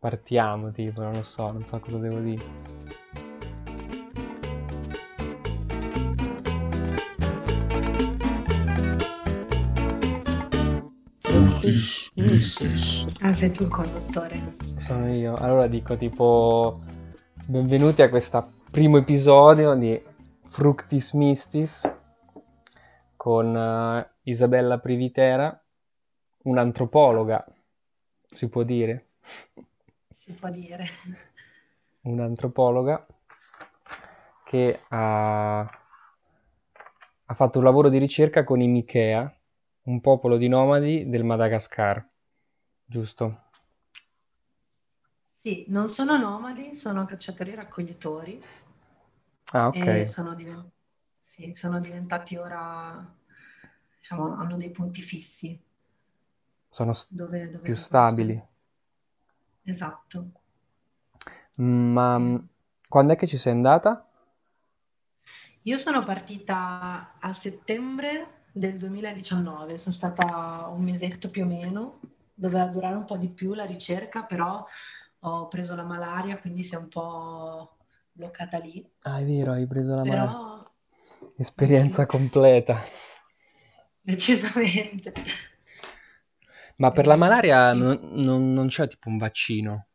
[0.00, 2.42] partiamo, tipo, non lo so, non so cosa devo dire.
[11.18, 13.06] Fructis Mystis.
[13.20, 14.56] Ah, sei tu il conduttore.
[14.76, 15.34] Sono io.
[15.34, 16.80] Allora dico tipo
[17.46, 20.02] benvenuti a questo primo episodio di
[20.44, 21.92] Fructis Mystis
[23.16, 25.62] con eh, Isabella Privitera,
[26.44, 27.44] un'antropologa,
[28.32, 29.08] si può dire,
[30.30, 30.86] Si può dire.
[32.10, 33.06] un'antropologa
[34.44, 39.34] che ha, ha fatto un lavoro di ricerca con i Michea,
[39.84, 42.06] un popolo di nomadi del Madagascar,
[42.84, 43.44] giusto?
[45.32, 48.40] Sì, non sono nomadi, sono cacciatori e raccoglitori
[49.52, 49.86] Ah, ok.
[49.88, 50.70] e sono, diven-
[51.24, 53.02] sì, sono diventati ora,
[53.98, 55.58] diciamo, hanno dei punti fissi
[56.70, 58.42] Sono s- dove, dove più stabili.
[59.64, 60.30] Esatto.
[61.56, 62.36] Ma mm,
[62.88, 64.04] quando è che ci sei andata?
[65.62, 72.00] Io sono partita a settembre del 2019, sono stata un mesetto più o meno,
[72.34, 74.64] doveva durare un po' di più la ricerca, però
[75.20, 77.76] ho preso la malaria, quindi si è un po'
[78.12, 78.86] bloccata lì.
[79.02, 80.38] Ah, è vero, hai preso la malaria.
[80.38, 80.64] Però
[81.36, 82.82] Esperienza sì, completa.
[84.04, 85.12] decisamente.
[86.80, 89.86] Ma per la malaria non, non- non c'è tipo un vaccino?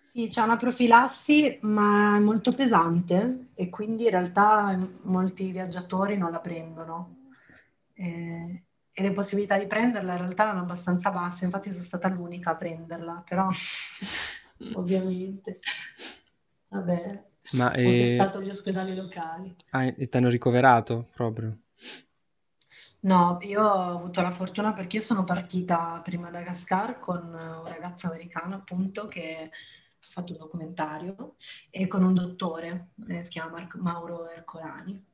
[0.00, 6.30] Sì, c'è una profilassi, ma è molto pesante e quindi in realtà molti viaggiatori non
[6.30, 7.24] la prendono.
[7.92, 8.62] Eh,
[8.98, 12.56] e le possibilità di prenderla in realtà erano abbastanza basse, infatti sono stata l'unica a
[12.56, 13.48] prenderla, però
[14.72, 15.60] ovviamente,
[16.68, 17.24] vabbè,
[17.56, 19.54] Ma ho eh, testato gli ospedali locali.
[19.70, 21.56] ah, e ti hanno ricoverato proprio?
[23.06, 27.64] No, io ho avuto la fortuna perché io sono partita per il Madagascar con un
[27.64, 31.36] ragazzo americano, appunto, che ha fatto un documentario
[31.70, 35.04] e con un dottore, eh, si chiama Marco- Mauro Ercolani.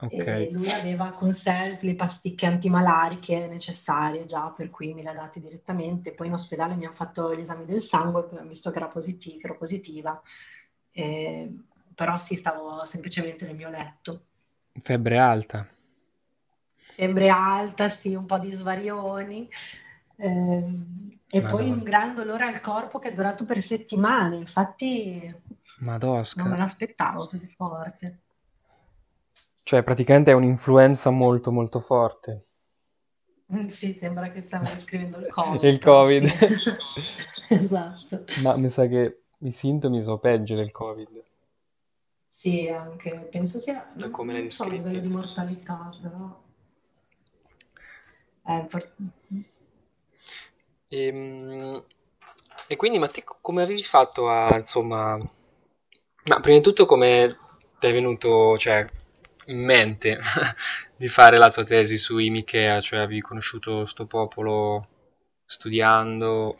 [0.00, 0.12] Ok.
[0.12, 5.14] E lui aveva con sé le pasticche antimalariche necessarie già, per cui me le ha
[5.14, 6.12] date direttamente.
[6.14, 8.88] Poi in ospedale mi hanno fatto gli esami del sangue, poi hanno visto che era
[8.88, 10.22] positiva, che ero positiva,
[10.92, 11.54] Eh,
[11.94, 14.22] però sì, stavo semplicemente nel mio letto.
[14.80, 15.68] Febbre alta.
[16.94, 19.48] Febbre alta, sì, un po' di svarioni.
[20.16, 24.36] ehm, e poi un gran dolore al corpo che è durato per settimane.
[24.36, 25.34] Infatti
[26.32, 26.56] non me Madosca.
[26.56, 28.22] l'aspettavo così forte.
[29.62, 32.42] Cioè, praticamente è un'influenza molto molto forte.
[33.52, 36.24] Mm, Sì, sembra che stiamo descrivendo il Covid, Il Covid.
[36.24, 36.28] sì.
[37.50, 38.24] Esatto.
[38.42, 41.22] Ma mi sa che i sintomi sono peggio del Covid,
[42.32, 46.42] Sì, anche penso sia, da come l'hai non so livello di mortalità, però
[48.48, 48.88] è for-
[50.90, 51.82] Ehm,
[52.70, 55.16] E, quindi, ma te co- come avevi fatto a, insomma,
[56.24, 57.38] ma prima di tutto come
[57.78, 58.84] ti è venuto, cioè,
[59.46, 60.18] in mente
[60.96, 62.80] di fare la tua tesi sui Michea?
[62.80, 64.86] Cioè, avevi conosciuto sto popolo
[65.44, 66.56] studiando,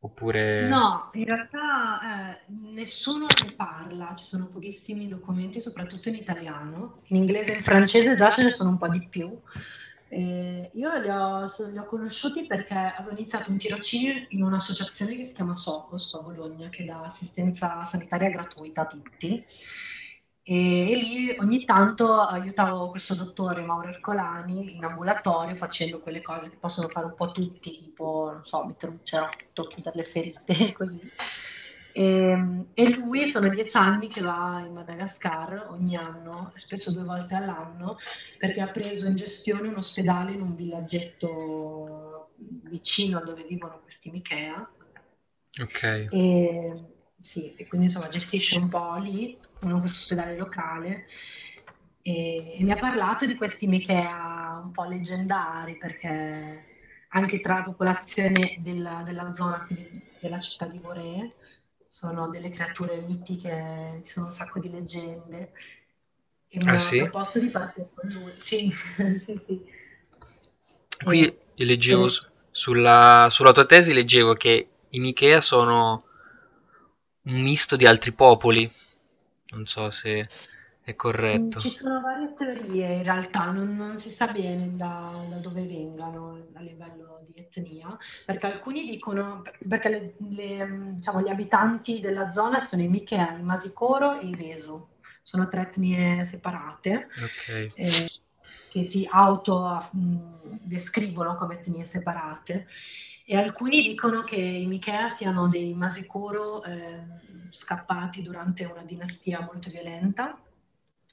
[0.00, 0.68] oppure...
[0.70, 7.02] No, in realtà eh, nessuno ne parla, ci sono pochissimi documenti, soprattutto in italiano.
[7.08, 9.40] In inglese e in francese già ce ne sono un po' di più.
[10.10, 15.24] Eh, io li ho, li ho conosciuti perché avevo iniziato un tirocinio in un'associazione che
[15.24, 19.44] si chiama Socos a Bologna, che dà assistenza sanitaria gratuita a tutti.
[20.42, 26.48] E, e lì ogni tanto aiutavo questo dottore Mauro Ercolani in ambulatorio facendo quelle cose
[26.48, 30.72] che possono fare un po' tutti, tipo, non so, mettere un cerotto, chiudere le ferite,
[30.72, 30.98] così.
[31.98, 37.34] E, e lui sono dieci anni che va in Madagascar ogni anno, spesso due volte
[37.34, 37.96] all'anno,
[38.38, 44.12] perché ha preso in gestione un ospedale in un villaggetto vicino a dove vivono questi
[44.12, 44.70] Michea.
[45.60, 45.82] Ok.
[45.82, 46.84] E,
[47.16, 51.06] sì, e quindi insomma gestisce un po' lì, in questo ospedale locale.
[52.00, 56.64] E, e mi ha parlato di questi Michea un po' leggendari, perché
[57.08, 59.66] anche tra la popolazione della, della zona,
[60.20, 61.28] della città di Voree,
[61.98, 65.52] sono delle creature mitiche, ci sono un sacco di leggende.
[66.48, 67.00] E mi Ah sì?
[67.00, 68.32] proposto di partire con lui.
[68.38, 68.70] Sì,
[69.18, 69.64] sì, sì.
[71.04, 76.04] Qui E, leggevo e- su- sulla, sulla tua tesi, leggevo che i Michea sono
[77.24, 78.70] un misto di altri popoli.
[79.50, 80.28] Non so se
[80.90, 80.96] è
[81.30, 81.56] Mm, corretto.
[81.56, 86.46] Ci sono varie teorie in realtà, non, non si sa bene da, da dove vengano
[86.54, 87.94] a livello di etnia,
[88.24, 93.36] perché alcuni dicono, perché le- le, mm, diciamo, gli abitanti della zona sono i Michea,
[93.36, 94.88] i Masicoro e i Vesu,
[95.22, 97.74] sono tre etnie separate Ok.
[97.74, 98.06] eh,
[98.68, 100.16] che si auto mm,
[100.62, 102.66] descrivono come etnie separate.
[103.26, 107.02] e alcuni dicono che i Michea siano dei Masikuro eh,
[107.50, 110.42] scappati durante una dinastia molto violenta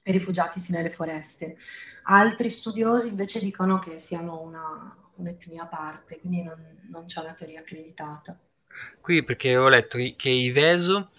[0.07, 1.57] e rifugiatisi nelle foreste.
[2.03, 6.59] Altri studiosi invece dicono che siano una, un'etnia a parte, quindi non,
[6.91, 8.37] non c'è una teoria accreditata.
[9.01, 11.09] Qui perché ho letto che i Veso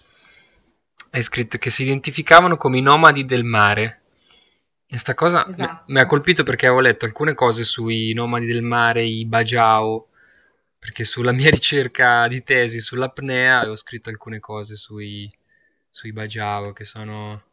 [1.11, 4.03] è scritto che si identificavano come i nomadi del mare.
[4.89, 5.93] E sta cosa mi- Esatto.
[5.93, 10.07] mi ha colpito perché avevo letto alcune cose sui nomadi del mare, i Bajau,
[10.79, 15.29] perché sulla mia ricerca di tesi sull'apnea avevo scritto alcune cose sui,
[15.91, 17.46] sui Bajau, che sono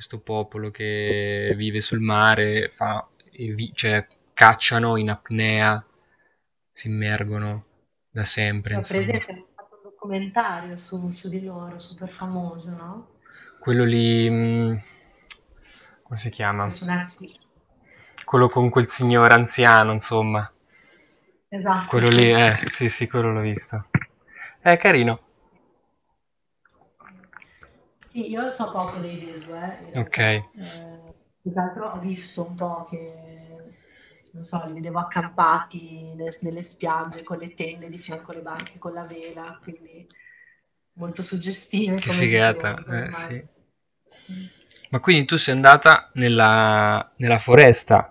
[0.00, 5.84] questo popolo che vive sul mare, fa, vi- cioè, cacciano in apnea,
[6.70, 7.66] si immergono
[8.08, 9.36] da sempre, Ho presente, insomma.
[9.36, 13.08] hanno fatto un documentario su, su di loro, super famoso, no?
[13.58, 14.76] Quello lì, mm,
[16.02, 16.70] come si chiama?
[16.70, 17.06] Cioè.
[18.24, 20.50] Quello con quel signore anziano, insomma.
[21.50, 21.86] Esatto.
[21.88, 23.88] Quello lì, eh, sì, sì, quello l'ho visto.
[24.62, 25.20] È carino.
[28.10, 29.98] Sì, io so poco dei Vesu, eh.
[30.00, 30.18] Ok.
[30.18, 30.44] Eh,
[31.40, 33.76] più che altro ho visto un po' che,
[34.32, 38.78] non so, li vedevo accampati nelle, nelle spiagge con le tende di fianco alle barche
[38.78, 40.06] con la vela, quindi
[40.94, 43.46] molto suggestive Che figata, visioni, eh, sì.
[44.90, 48.10] Ma quindi tu sei andata nella, nella foresta?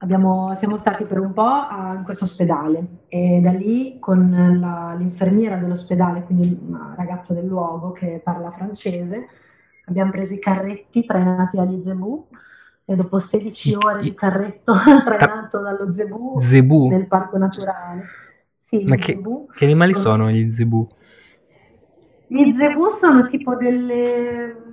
[0.00, 4.94] Abbiamo- siamo stati per un po' a- in questo ospedale e da lì con la-
[4.96, 9.26] l'infermiera dell'ospedale, quindi una ragazza del luogo che parla francese,
[9.86, 12.26] abbiamo preso i carretti trainati dagli zebù
[12.84, 14.72] e dopo 16 I- ore di carretto
[15.04, 16.88] trainato dallo zebù Zebù?
[16.90, 18.04] nel parco naturale.
[18.68, 20.86] Sì, Ma che, zebù che animali sono gli zebù?
[22.28, 24.67] Gli zebù sono tipo delle...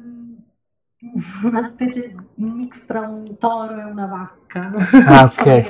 [1.44, 4.72] una specie di mix tra un toro e una vacca.
[5.06, 5.66] Ah, ok.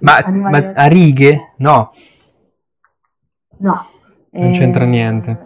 [0.00, 1.54] Ma, ma a righe?
[1.58, 1.92] No.
[3.60, 3.86] No.
[4.32, 5.38] Non c'entra Eh, niente.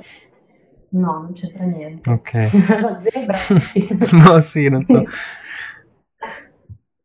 [0.91, 2.11] No, non c'entra niente.
[2.11, 2.32] Ok.
[2.81, 3.88] La zebra sì.
[4.12, 5.05] No, sì, non so.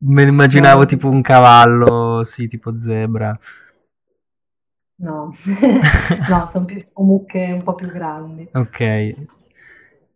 [0.04, 0.86] Me lo immaginavo No.
[0.86, 3.38] tipo un cavallo, sì, tipo zebra.
[5.00, 5.36] No,
[6.30, 8.48] no, sono più mucche un po' più grandi.
[8.54, 9.16] Ok.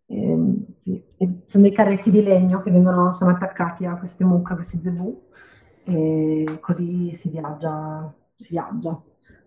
[0.08, 1.04] Ehm, sì.
[1.18, 4.80] E sono dei carretti di legno che vengono, sono attaccati a queste mucche, a questi
[4.82, 5.22] zebù,
[5.84, 9.00] e così si viaggia, si viaggia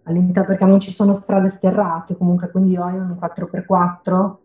[0.04, 4.40] all'interno perché non ci sono strade sterrate comunque, quindi o hai un 4x4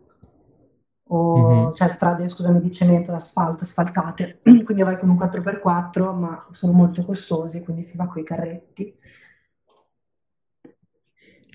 [1.08, 1.74] o Mhm.
[1.74, 7.04] cioè strade, scusami, di cemento, asfalto, asfaltate, quindi vai con un 4x4, ma sono molto
[7.04, 8.94] costosi, quindi si va con i carretti.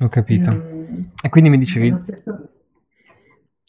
[0.02, 0.52] Ho capito.
[0.52, 2.50] Mm, E quindi mi dicevi, stesso...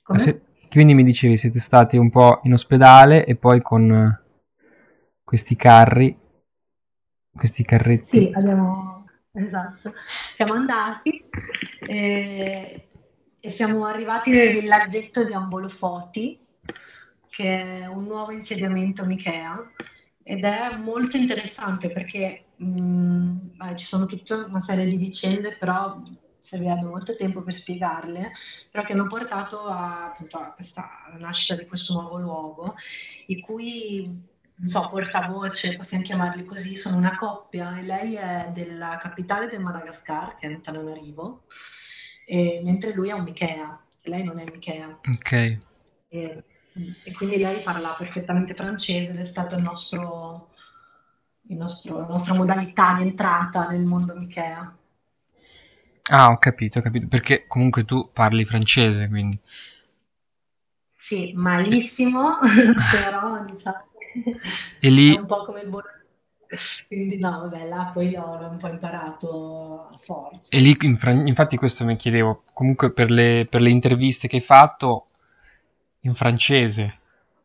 [0.03, 0.19] Come?
[0.21, 4.21] se- quindi mi dicevi siete stati un po' in ospedale e poi con eh,
[5.25, 6.17] questi carri,
[7.35, 8.19] questi carretti.
[8.21, 11.29] Sì, abbiamo, esatto, siamo andati
[11.81, 12.89] eh,
[13.41, 16.39] e siamo arrivati nel villaggetto di Ambolofoti,
[17.29, 19.59] che è un nuovo insediamento Michea,
[20.23, 26.01] ed è molto interessante perché mh, beh, ci sono tutta una serie di vicende, però
[26.41, 28.33] servirebbe molto tempo per spiegarle,
[28.71, 32.75] però che hanno portato a, appunto, a questa alla nascita di questo nuovo luogo,
[33.27, 34.29] i cui
[34.61, 39.61] non so, portavoce, possiamo chiamarli così, sono una coppia e lei è della capitale del
[39.61, 41.45] Madagascar, che è Antananarivo,
[42.27, 44.99] e- mentre lui è un Michea, lei non è Michea.
[45.03, 45.33] Ok.
[45.33, 46.45] E,
[47.05, 50.51] e quindi lei parla perfettamente francese ed è stata il nostro,
[51.49, 54.77] il nostro- la nostra modalità di entrata nel mondo Michea.
[56.11, 57.07] Ah, ho capito, ho capito.
[57.09, 59.39] Perché comunque tu parli francese, quindi.
[60.91, 62.39] Sì, malissimo,
[62.93, 63.89] però diciamo
[64.83, 65.83] E lì- è un po' come il buon...
[66.89, 70.49] Quindi no, vabbè, là poi ho un po' imparato a forza.
[70.51, 74.43] E lì, in infatti, questo mi chiedevo, comunque per le, per le interviste che hai
[74.43, 75.07] fatto,
[76.01, 76.99] in francese,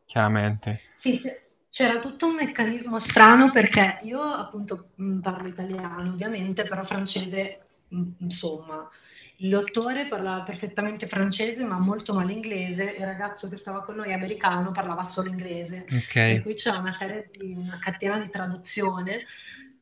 [0.04, 0.80] chiaramente.
[0.94, 1.20] Sì,
[1.68, 8.88] c'era tutto un meccanismo strano perché io appunto mh, parlo italiano ovviamente, però francese insomma.
[9.38, 14.12] Il dottore parlava perfettamente francese ma molto male inglese, il ragazzo che stava con noi
[14.12, 15.84] americano parlava solo inglese.
[15.84, 19.26] Per Ok, cui c'è una serie di una catena di traduzione,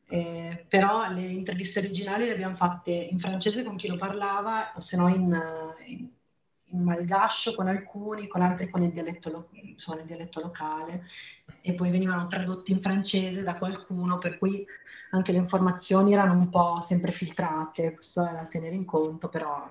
[0.07, 4.81] eh, però le interviste originali le abbiamo fatte in francese con chi lo parlava, o
[4.81, 5.41] se no in,
[5.85, 6.09] in
[6.83, 11.05] malgascio con alcuni, con altri con il dialetto, lo- insomma, il dialetto locale,
[11.61, 14.65] e poi venivano tradotti in francese da qualcuno, per cui
[15.11, 19.69] anche le informazioni erano un po' sempre filtrate, questo è da tenere in conto, però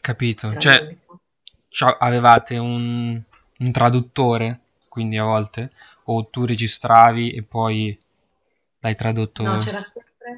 [0.00, 0.56] capito.
[0.56, 0.96] Cioè,
[1.68, 3.20] cioè, avevate un,
[3.58, 5.70] un traduttore, quindi a volte,
[6.04, 7.98] o tu registravi e poi
[8.80, 9.42] l'hai tradotto.
[9.42, 10.34] No, c'era sempre,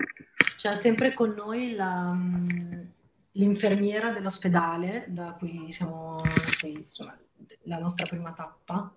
[0.57, 2.83] c'era sempre con noi la, mm,
[3.33, 6.23] l'infermiera dell'ospedale da cui siamo,
[6.59, 7.17] qui, insomma,
[7.65, 8.93] la nostra prima tappa,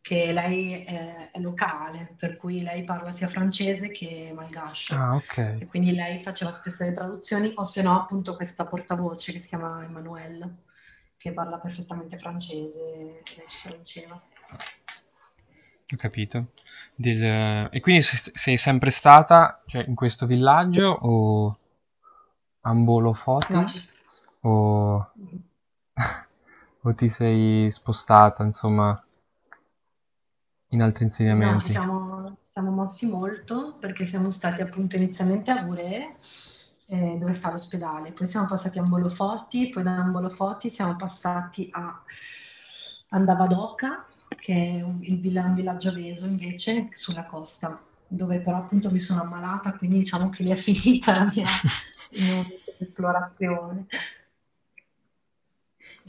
[0.00, 4.94] che lei è, è, locale, per cui lei parla sia francese che malgascio.
[4.94, 5.56] Ah, ok.
[5.60, 9.48] E quindi lei faceva spesso le traduzioni, o se no appunto questa portavoce che si
[9.48, 10.62] chiama Emmanuelle,
[11.16, 14.22] che parla perfettamente francese, e lei ci traduceva.
[15.90, 16.52] Ho capito.
[16.94, 17.68] Del...
[17.70, 21.58] E quindi sei sempre stata cioè, in questo villaggio o
[22.68, 23.52] a Mbolofoti?
[23.54, 23.66] No.
[24.42, 25.06] O...
[26.82, 29.02] o ti sei spostata, insomma,
[30.70, 31.70] in altri No, ci insediamenti?
[31.70, 36.16] siamo, siamo mossi molto perché siamo stati appunto inizialmente a Gure,
[36.86, 42.02] eh, dove sta l'ospedale, poi siamo passati a Mbolofoti, poi da Mbolofoti siamo passati a
[43.10, 44.06] Andavadoca,
[44.38, 49.22] che è un, il un villaggio aveso invece sulla costa, dove però appunto mi sono
[49.22, 51.44] ammalata, quindi diciamo che lì è finita la mia
[52.20, 52.46] non-
[52.78, 53.86] esplorazione.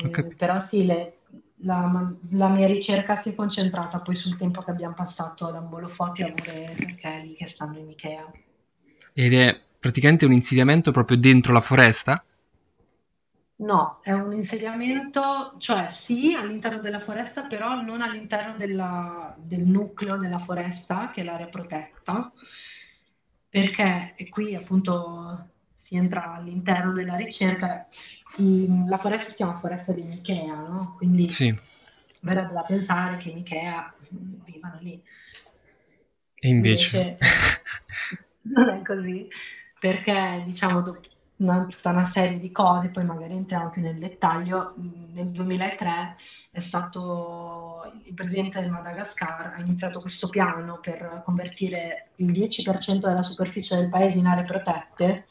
[0.04, 1.20] Ho Eh, però sì, le-
[1.58, 6.24] la, la mia ricerca si è concentrata poi sul tempo che abbiamo passato ad Ambolofoti
[6.24, 8.32] a Gure, perché è lì che stanno in Ikea.
[9.14, 12.24] Ed è praticamente un insediamento proprio dentro la foresta?
[13.60, 20.18] No, è un insediamento, cioè sì, all'interno della foresta, però non all'interno della- del nucleo
[20.18, 22.32] della foresta, che è l'area protetta,
[23.50, 27.88] perché e qui appunto si entra all'interno della ricerca.
[28.38, 30.94] I- la foresta si chiama foresta di Michea, no?
[30.96, 31.54] Quindi Sì.
[32.22, 35.02] verrebbe da pensare che Ikea mm, vivano lì.
[36.36, 36.98] E invece...
[36.98, 37.18] Invece
[38.44, 39.28] non è così,
[39.80, 41.02] perché diciamo dopo
[41.40, 46.16] una, tutta una serie di cose, poi magari entriamo più nel dettaglio, mh, nel 2003
[46.52, 53.22] è stato il presidente del Madagascar, ha iniziato questo piano per convertire il 10% della
[53.22, 55.28] superficie del paese in aree protette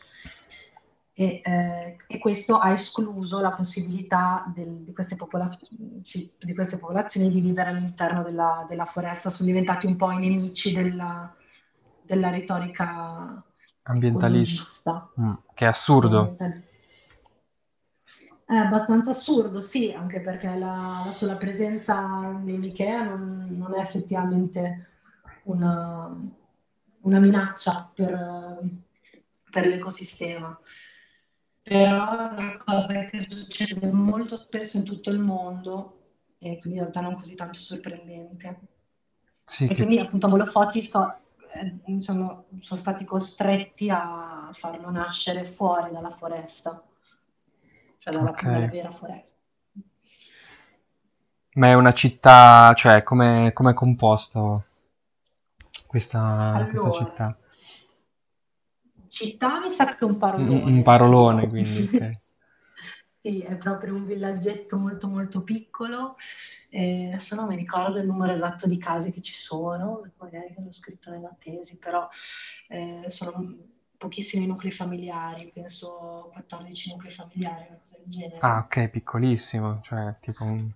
[1.12, 5.16] e, eh, e questo ha escluso la possibilità del- di, queste
[6.02, 10.18] sì, di queste popolazioni di vivere all'interno della, della foresta, sono diventati un po' i
[10.18, 11.34] nemici della,
[12.02, 13.42] della retorica
[13.88, 15.10] Ambientalista.
[15.20, 16.36] Mm, Che è assurdo.
[18.44, 24.86] È abbastanza assurdo, sì, anche perché la, la sola presenza dell'IKEA non, non è effettivamente
[25.44, 26.16] una,
[27.02, 28.60] una minaccia per,
[29.50, 30.58] per l'ecosistema.
[31.62, 35.96] Però è una cosa che succede molto spesso in tutto il mondo
[36.38, 38.58] e quindi in realtà non così tanto sorprendente.
[39.44, 39.74] Sì, E che...
[39.74, 41.16] quindi appunto a Bolofoti so-
[41.86, 46.82] insomma, sono stati costretti a farlo nascere fuori dalla foresta,
[47.98, 48.42] cioè dalla, Ok.
[48.42, 49.40] dalla vera foresta.
[51.56, 54.64] Ma è una città, cioè, come è composta
[55.86, 57.36] questa, questa Allora, città?
[59.08, 60.70] città mi sa che è un Un, parolone.
[60.70, 62.18] un parolone, quindi, ok.
[63.20, 66.16] Sì, è proprio un villaggetto molto molto piccolo.
[66.70, 70.60] Eh, adesso non mi ricordo il numero esatto di case che ci sono, magari che
[70.60, 72.08] l'ho scritto nella tesi, però
[72.68, 73.56] eh, sono
[73.96, 78.38] pochissimi nuclei familiari, penso 14 nuclei familiari, una cosa del genere.
[78.38, 80.72] Ah, ok, piccolissimo, cioè, tipo un...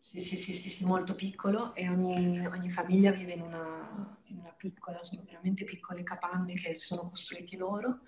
[0.00, 4.38] Sì, sì, sì, sì, sì, molto piccolo e ogni, ogni famiglia vive in una, in
[4.38, 8.00] una piccola, sono veramente piccole capanne che si sono costruiti loro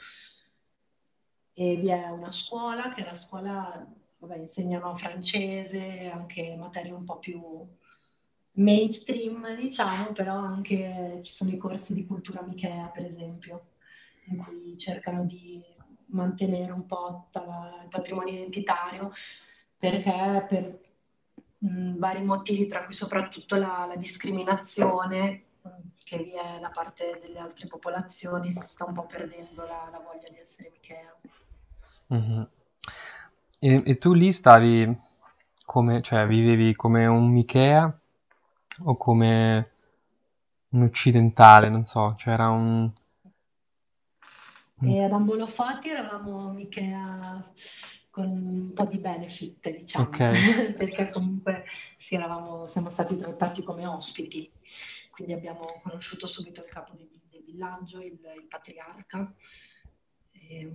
[1.61, 3.87] e vi è una scuola che è la scuola,
[4.17, 7.39] vabbè, insegnano francese, anche materie un po' più
[8.53, 13.73] mainstream, diciamo, però anche ci sono i corsi di cultura michea, per esempio,
[14.29, 15.63] in cui cercano di
[16.07, 19.13] mantenere un po' il patrimonio identitario,
[19.77, 20.81] perché per
[21.59, 25.69] mh, vari motivi, tra cui soprattutto la, la discriminazione mh,
[26.05, 29.99] che vi è da parte delle altre popolazioni, si sta un po' perdendo la, la
[29.99, 31.15] voglia di essere michea.
[32.11, 32.49] Mhm.
[33.61, 34.99] E, e tu lì stavi
[35.65, 38.01] come, cioè, vivevi come un Michea
[38.85, 39.71] o come
[40.71, 42.91] un occidentale, non so, cioè era un...
[44.83, 47.53] E ad Ambolofati eravamo michea
[48.09, 50.17] con un po' di benefit, diciamo, Ok,
[50.77, 51.65] perché comunque
[51.99, 54.51] sì, eravamo, siamo stati trattati come ospiti,
[55.11, 59.35] quindi abbiamo conosciuto subito il capo del, del villaggio, il, il patriarca,
[60.33, 60.73] e,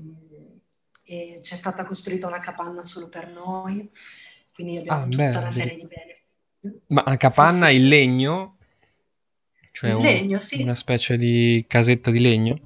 [1.05, 3.89] e c'è stata costruita una capanna solo per noi,
[4.53, 6.23] quindi ah, abbiamo tutta beh, una serie di benefit.
[6.87, 7.69] ma la Sì, capanna sì.
[7.69, 8.57] in legno,
[9.71, 10.61] cioè In un- legno, sì.
[10.63, 12.59] una specie di casetta di legno?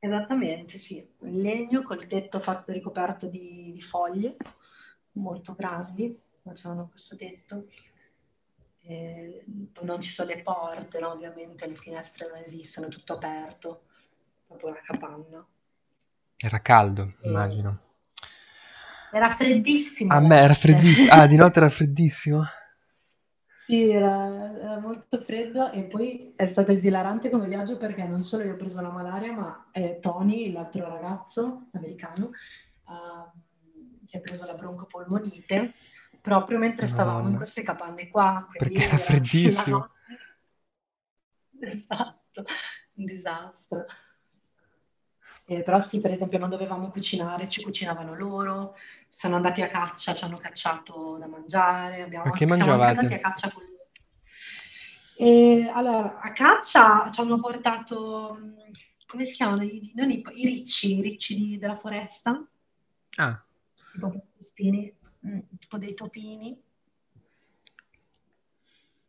[0.00, 4.36] Esattamente, sì, in legno col tetto fatto ricoperto di, di foglie
[5.12, 7.66] molto grandi, facevano questo tetto.
[8.84, 9.44] E
[9.82, 11.10] non ci sono le porte, no?
[11.12, 13.82] ovviamente le finestre non esistono, è tutto aperto,
[14.46, 15.46] proprio una capanna.
[16.42, 17.78] Era caldo, E- immagino.
[19.12, 20.12] Era freddissimo.
[20.12, 21.12] A la me era freddissimo.
[21.12, 22.44] Ah, di notte era freddissimo.
[23.64, 28.42] Sì, era, era molto freddo e poi è stato esilarante come viaggio perché non solo
[28.44, 32.30] io ho preso la malaria, ma eh, Tony, l'altro ragazzo americano,
[32.88, 33.30] ehm,
[34.04, 35.72] si è preso la broncopolmonite
[36.20, 37.30] proprio mentre stavamo Madonna.
[37.30, 38.48] in queste capanne qua.
[38.52, 39.76] Perché era freddissimo.
[39.78, 40.00] la notte-
[41.60, 42.44] Esatto,
[42.94, 43.86] un disastro.
[45.52, 48.74] Eh, però sì, per esempio non dovevamo cucinare, ci cucinavano loro,
[49.08, 52.98] sono andati a caccia, ci hanno cacciato da mangiare, abbiamo, Ma che mangiavate?
[52.98, 53.88] andati a caccia con loro.
[55.18, 58.70] E, allora, a caccia ci hanno portato, mh,
[59.06, 62.42] come si chiamano, i, non i, i ricci, i ricci di- della foresta,
[63.16, 63.44] Ah,
[63.92, 64.90] tipo spini,
[65.26, 66.58] mm, tipo dei topini.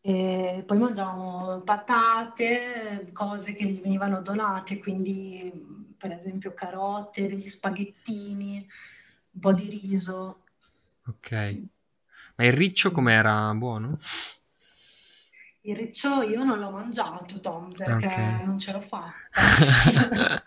[0.05, 5.51] E poi mangiavamo patate, cose che gli venivano donate, quindi
[5.97, 8.57] per esempio carote, degli spaghettini,
[9.31, 10.43] un po' di riso.
[11.07, 11.61] ok.
[12.35, 13.53] Ma il riccio com'era?
[13.55, 13.97] Buono?
[15.61, 18.45] Il riccio io non l'ho mangiato, Tom, perché Ok.
[18.45, 19.31] non ce l'ho fatta.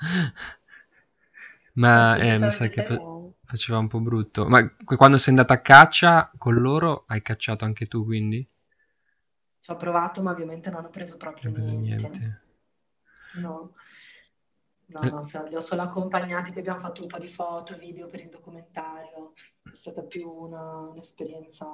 [1.74, 3.00] Ma eh, mi sa che fa-
[3.44, 4.46] faceva un po' brutto.
[4.48, 8.46] Ma quando sei andata a caccia con loro, hai cacciato anche tu, quindi?
[9.66, 11.96] Ci ho provato, ma ovviamente non ho preso proprio Non niente.
[11.96, 12.40] niente.
[13.40, 13.72] No,
[14.86, 15.10] no, Eh.
[15.10, 18.28] no, li ho solo accompagnati, che abbiamo fatto un po' di foto, video per il
[18.28, 19.32] documentario.
[19.64, 21.66] È stata più una- un'esperienza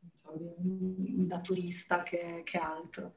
[0.00, 3.14] diciamo, di- da turista che, che altro.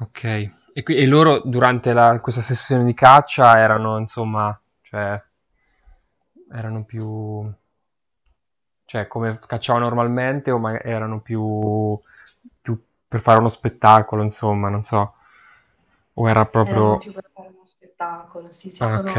[0.00, 0.24] Ok.
[0.72, 5.22] E, qui- e loro durante la- questa sessione di caccia erano, insomma, cioè,
[6.50, 7.52] erano più,
[8.86, 11.98] cioè, come cacciavano normalmente o ma- erano più,
[12.60, 15.14] più per fare uno spettacolo, insomma, non so.
[16.14, 16.98] O era proprio...
[16.98, 19.12] più per fare uno spettacolo, sì, si Ah, sono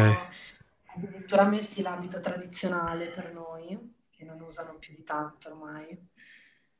[0.95, 5.97] addirittura messi l'abito tradizionale per noi, che non usano più di tanto ormai.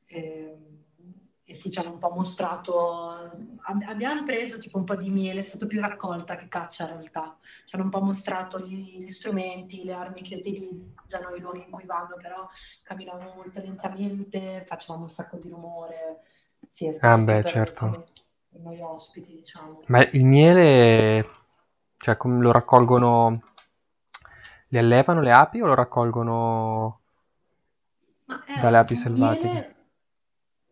[0.06, 0.56] E,
[1.48, 3.10] e sì, ci hanno un po' mostrato,
[3.60, 6.98] ab- abbiamo preso tipo un po' di miele, è stato più raccolta che caccia in
[6.98, 7.38] realtà.
[7.66, 11.70] Ci hanno un po' mostrato gli, gli strumenti, le armi che utilizzano, i luoghi in
[11.70, 12.48] cui vanno, però
[12.82, 16.22] camminavano molto lentamente, facevamo un sacco di rumore.
[16.76, 18.04] Sì, è stato Ah, beh, certo.
[18.50, 19.82] noi ospiti, diciamo.
[19.86, 21.26] Ma il miele,
[21.96, 23.40] cioè, come lo raccolgono...
[24.68, 27.00] Le allevano le api o lo raccolgono
[28.46, 29.48] è dalle api selvatiche?
[29.48, 29.76] miele,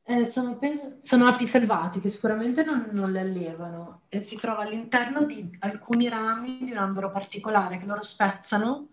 [0.02, 5.24] eh, sono, penso- sono api selvatiche, sicuramente non, non le allevano e si trova all'interno
[5.24, 8.88] di alcuni rami di un albero particolare che loro spezzano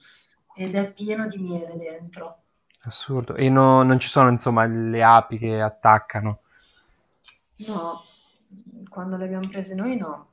[0.56, 2.44] ed è pieno di miele dentro.
[2.84, 3.36] Assurdo.
[3.36, 6.41] E no- non ci sono, insomma, le api che attaccano.
[7.68, 8.04] No,
[8.90, 10.30] quando le abbiamo prese noi no.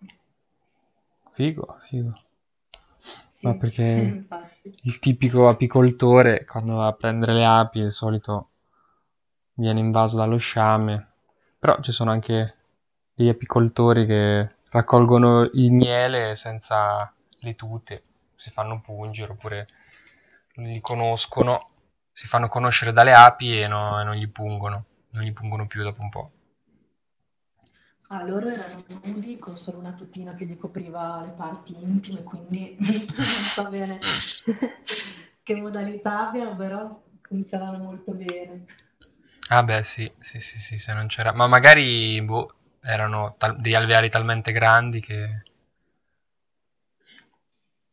[1.31, 2.13] Figo, figo.
[3.29, 3.83] Sì, Ma perché
[4.17, 4.75] infatti.
[4.83, 8.51] il tipico apicoltore, quando va a prendere le api, di solito
[9.55, 11.13] viene invaso dallo sciame.
[11.59, 12.55] Però ci sono anche
[13.15, 18.03] degli apicoltori che raccolgono il miele senza le tute,
[18.35, 19.69] si fanno pungere oppure
[20.55, 21.71] li conoscono,
[22.13, 25.83] si fanno conoscere dalle api e, no- e non gli pungono, non gli pungono più
[25.83, 26.31] dopo un po'.
[28.11, 32.77] Ah, loro erano nudi con solo una tutina che gli copriva le parti intime, quindi
[32.81, 34.01] non so bene
[35.43, 38.65] che modalità abbiano, però funzionano molto bene.
[39.51, 41.33] Ah beh, sì, sì, sì, sì, se non c'era...
[41.33, 45.43] Ma magari, boh, erano tal- degli alveari talmente grandi che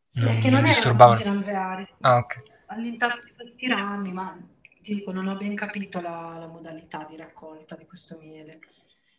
[0.09, 1.19] Sì, non, che non non erano disturbavano.
[1.19, 2.41] tutti in alveari, Ah, ok.
[2.67, 4.35] all'interno di questi rami, ma
[4.81, 8.59] ti dico, non ho ben capito la, la modalità di raccolta di questo miele.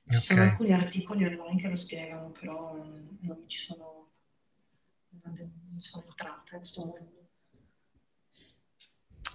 [0.09, 4.11] Ci sono alcuni articoli online che lo spiegano, però mm, non ci sono,
[5.23, 7.29] non sono entrata in questo mondo.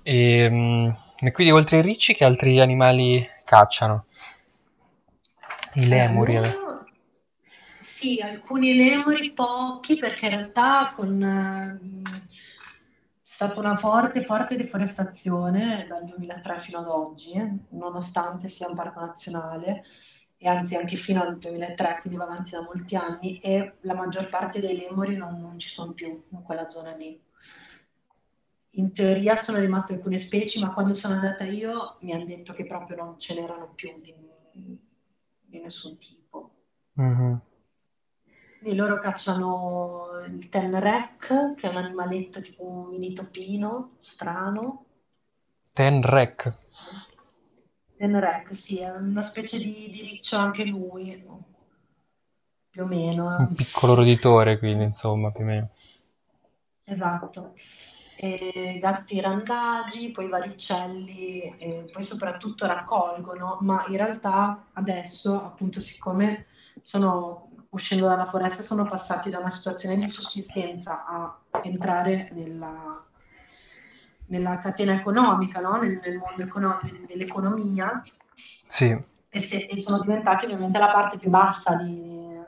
[0.03, 4.05] E, mm, e quindi oltre ai ricci che altri animali cacciano?
[5.75, 6.35] I Eh, lemuri.
[6.35, 6.59] eh.
[7.43, 12.19] sì, alcuni lemuri, pochi, perché in realtà con, ehm, è
[13.23, 18.99] stata una forte, forte deforestazione dal 2003 fino ad oggi, eh, nonostante sia un parco
[18.99, 19.83] nazionale,
[20.43, 24.27] e anzi anche fino al 2003, quindi va avanti da molti anni, e la maggior
[24.27, 27.21] parte dei lemuri non, non ci sono più in quella zona lì.
[28.71, 32.65] In teoria sono rimaste alcune specie, ma quando sono andata io mi hanno detto che
[32.65, 34.15] proprio non ce n'erano più di,
[35.41, 36.49] di nessun tipo.
[36.93, 37.41] Mhm.
[38.57, 44.85] Quindi loro cacciano il tenrec, che è un animaletto tipo un mini topino, strano.
[45.71, 46.51] Tenrec.
[48.01, 51.23] Tenrec, sì, è una specie di, di riccio anche lui,
[52.71, 53.35] più o meno.
[53.37, 55.69] Un piccolo roditore, quindi, insomma, più o meno.
[56.83, 57.53] Esatto.
[58.15, 65.79] E gatti randagi, poi vari uccelli, e poi soprattutto raccolgono, ma in realtà adesso, appunto,
[65.79, 66.47] siccome
[66.81, 73.05] sono uscendo dalla foresta, sono passati da una situazione di sussistenza a entrare nella,
[74.31, 75.77] nella catena economica, no?
[75.77, 78.01] nel, nel, mondo economico, dell'economia,
[78.65, 78.97] sì.
[79.29, 82.39] e, se, e, sono diventati ovviamente la parte più bassa di,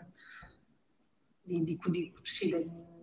[1.41, 2.55] di, di, di sì,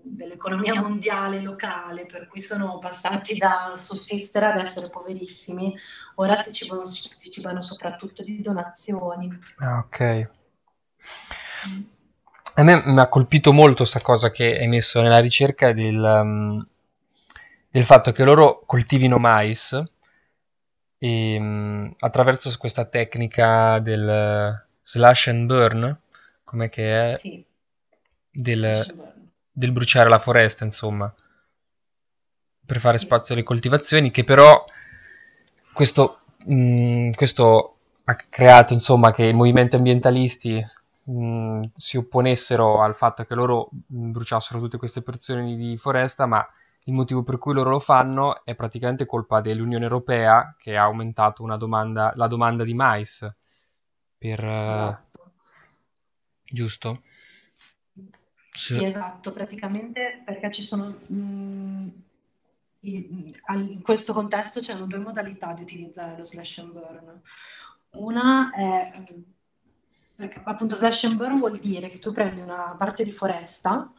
[0.03, 5.77] dell'economia mondiale locale, per cui sono passati da sussistere ad essere poverissimi,
[6.14, 9.38] ora si cibano, si cibano soprattutto di donazioni.
[9.59, 10.31] Ah, ok.
[11.69, 11.83] Mm.
[12.55, 16.66] A me mi ha colpito molto questa cosa che hai messo nella ricerca del, um,
[17.70, 19.80] del fatto che loro coltivino mais
[20.98, 25.98] e, um, attraverso questa tecnica del slash and burn,
[26.44, 27.18] com'è che è?
[27.18, 27.44] Sì.
[28.33, 29.12] Del,
[29.50, 31.12] del bruciare la foresta, insomma,
[32.66, 34.64] per fare spazio alle coltivazioni, che però
[35.72, 40.62] questo, mh, mm, questo ha creato, insomma, che i movimenti ambientalisti
[41.06, 46.26] mh, mm, si opponessero al fatto che loro mm, bruciassero tutte queste porzioni di foresta,
[46.26, 46.46] ma
[46.85, 51.45] il motivo per cui loro lo fanno è praticamente colpa dell'Unione Europea che ha aumentato
[51.57, 53.29] domanda, la domanda di mais.
[54.16, 55.33] Per, esatto.
[56.45, 57.03] giusto?
[58.53, 58.77] Sì.
[58.77, 60.99] sì, esatto, praticamente perché ci sono...
[61.07, 61.88] Mh,
[62.83, 67.21] in questo contesto c'erano due modalità di utilizzare lo slash and burn.
[67.90, 69.05] Una è
[70.14, 73.93] perché appunto slash and burn vuol dire che tu prendi una parte di foresta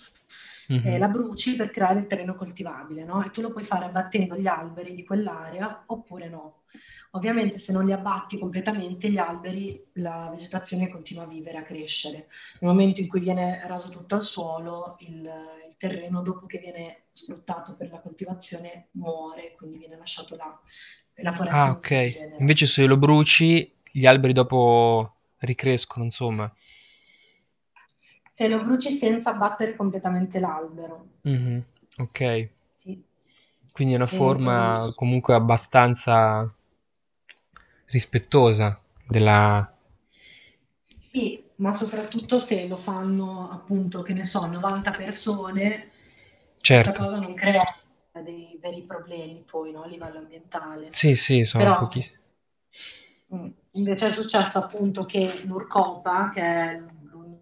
[0.72, 0.88] mm-hmm.
[0.88, 3.24] e la bruci per creare il terreno coltivabile, no?
[3.24, 6.56] E tu lo puoi fare abbattendo gli alberi di quell'area oppure no.
[7.14, 12.28] Ovviamente se non li abbatti completamente gli alberi, la vegetazione continua a vivere, a crescere.
[12.60, 17.02] Nel momento in cui viene raso tutto al suolo, il, il terreno dopo che viene
[17.12, 20.58] sfruttato per la coltivazione muore, quindi viene lasciato là.
[21.16, 22.36] La foresta ah, ok.
[22.40, 26.52] Invece se lo bruci, gli alberi dopo ricrescono, insomma.
[28.42, 31.10] Se lo bruci senza abbattere completamente l'albero.
[31.30, 31.60] Mm-hmm.
[31.98, 32.50] Ok.
[32.70, 33.00] Sì.
[33.72, 34.96] Quindi è una forma e...
[34.96, 36.52] comunque abbastanza
[37.86, 39.72] rispettosa della...
[40.98, 45.92] Sì, ma soprattutto se lo fanno appunto, che ne so, 90 persone,
[46.58, 46.90] certo.
[46.90, 47.64] questa cosa non crea
[48.24, 50.88] dei veri problemi poi no, a livello ambientale.
[50.90, 52.20] Sì, sì, sono Però, pochissimi.
[53.36, 56.82] Mm, invece è successo appunto che l'Urcopa, che è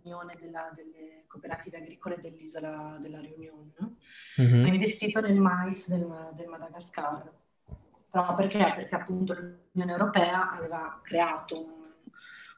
[0.09, 3.95] l'unione della, delle cooperative agricole dell'isola della Riunione,
[4.41, 4.65] mm-hmm.
[4.65, 7.31] ha investito nel mais del, del Madagascar
[8.09, 8.73] però perché?
[8.75, 11.73] Perché appunto l'Unione Europea aveva creato un,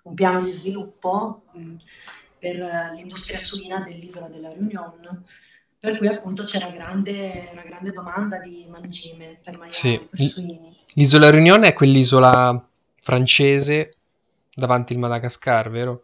[0.04, 1.76] un piano di sviluppo mh,
[2.40, 2.56] per
[2.96, 5.24] l'industria suina dell'isola della Réunion,
[5.78, 10.08] per cui appunto c'era grande, una grande domanda di mangime per maiali, sì.
[10.10, 10.76] per suini.
[10.94, 13.98] L'isola Réunion è quell'isola francese
[14.54, 16.04] davanti al Madagascar, vero?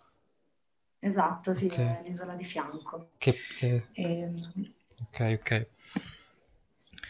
[1.00, 2.04] Esatto, sì, okay.
[2.04, 3.10] l'isola di fianco.
[3.18, 3.88] Che, che...
[3.94, 4.04] E...
[4.04, 5.68] Ehm, ok, ok.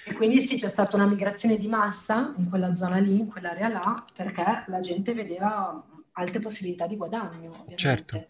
[0.06, 3.68] E quindi sì, c'è stata una migrazione di massa in quella zona lì, in quell'area
[3.68, 7.76] là, perché la gente vedeva alte possibilità di guadagno, ovviamente.
[7.76, 8.28] Certo.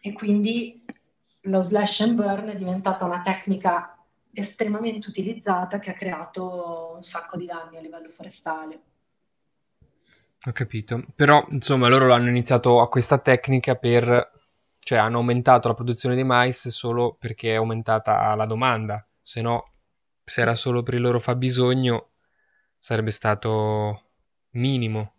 [0.00, 0.84] E quindi
[1.42, 3.96] lo slash and burn è diventata una tecnica
[4.32, 8.80] estremamente utilizzata che ha creato un sacco di danni a livello forestale.
[10.46, 11.04] Ho capito.
[11.16, 14.36] Però, insomma, loro hanno iniziato a questa tecnica per...
[14.88, 19.72] cioè hanno aumentato la produzione di mais solo perché è aumentata la domanda, se no
[20.24, 22.12] se era solo per il loro fabbisogno
[22.78, 24.12] sarebbe stato
[24.52, 25.12] minimo.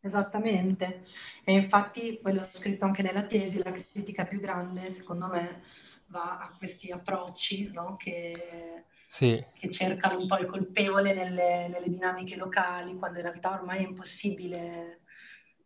[0.00, 1.04] Esattamente,
[1.44, 5.64] e infatti poi l'ho scritto anche nella tesi, la critica più grande secondo me
[6.06, 7.96] va a questi approcci no?
[7.96, 9.44] che, sì.
[9.52, 13.86] che, cercano un po' il colpevole nelle, nelle dinamiche locali, quando in realtà ormai è
[13.88, 15.01] impossibile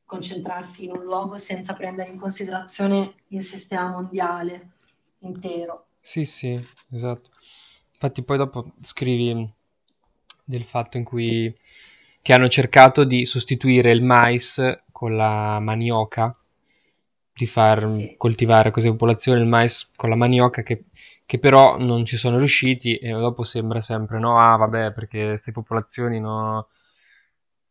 [0.07, 4.71] concentrarsi in un luogo senza prendere in considerazione il sistema mondiale
[5.19, 5.89] intero.
[6.01, 6.59] Sì, sì,
[6.93, 7.31] esatto.
[7.93, 9.53] Infatti poi dopo scrivi
[10.45, 11.55] del fatto in cui
[12.23, 16.37] che hanno cercato di sostituire il mais con la manioca,
[17.33, 18.15] di far sì.
[18.17, 20.87] coltivare queste popolazioni il mais con la manioca che,
[21.25, 25.53] che, però non ci sono riusciti e dopo sembra sempre no, ah vabbè perché queste
[25.53, 26.69] popolazioni no,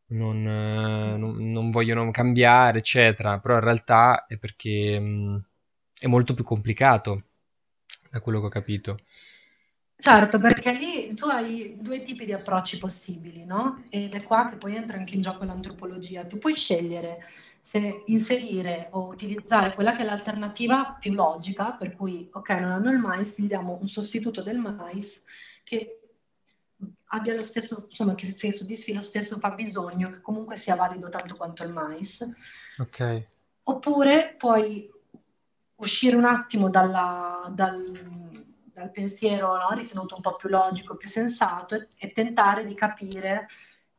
[0.07, 5.43] non, eh, non, non, vogliono cambiare eccetera, però in realtà è perché mh,
[5.99, 7.23] è molto più complicato
[8.09, 8.99] da quello che ho capito.
[9.97, 13.83] Certo, perché lì tu hai due tipi di approcci possibili, no?
[13.89, 16.25] Ed è qua che poi entra anche in gioco l'antropologia.
[16.25, 17.23] Tu puoi scegliere
[17.61, 22.91] se inserire o utilizzare quella che è l'alternativa più logica, per cui, ok, non hanno
[22.91, 25.25] il mais, gli diamo un sostituto del mais
[25.63, 26.01] che
[27.07, 31.35] abbia lo stesso, insomma, che si soddisfi lo stesso fabbisogno, che comunque sia valido tanto
[31.35, 32.29] quanto il mais.
[32.79, 33.27] Ok.
[33.63, 34.91] Oppure puoi
[35.75, 37.91] uscire un attimo dalla, dal,
[38.73, 39.69] dal, pensiero no?
[39.73, 43.47] ritenuto un po' più logico, più sensato e, e tentare di capire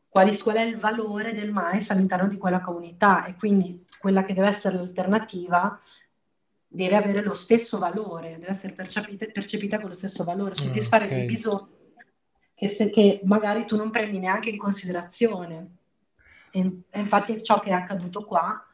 [0.08, 4.34] quali, qual è il valore del mais all'interno di quella comunità e quindi quella che
[4.34, 5.78] deve essere l'alternativa
[6.68, 11.16] deve avere lo stesso valore, deve essere percepita, percepita con lo stesso valore, soddisfare okay.
[11.18, 11.75] dei bisogni
[12.56, 15.76] che, se, che magari tu non prendi neanche in considerazione.
[16.50, 18.64] E, e infatti è ciò che è accaduto qua,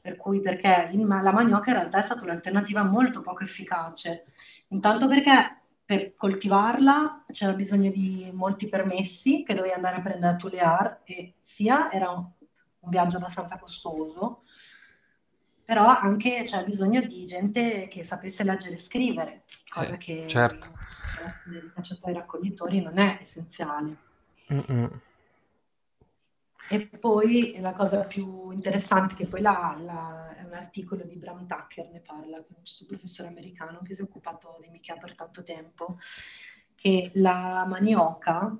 [0.00, 4.26] per cui perché il, la manioca in realtà è stata un'alternativa molto poco efficace.
[4.68, 10.36] Intanto perché per coltivarla c'era bisogno di molti permessi che dovevi andare a prendere a
[10.36, 12.24] Tulear e sia era un,
[12.78, 14.42] un viaggio abbastanza costoso,
[15.64, 20.70] però anche c'era bisogno di gente che sapesse leggere e scrivere, cosa eh, che certo
[21.44, 23.96] dei cacciatori raccoglitori non è essenziale.
[24.52, 25.00] Mm-mm.
[26.68, 31.46] E poi la cosa più interessante che poi là, là, è un articolo di Bram
[31.46, 35.98] Tucker, ne parla, un professore americano che si è occupato di Michea per tanto tempo,
[36.74, 38.56] che la manioca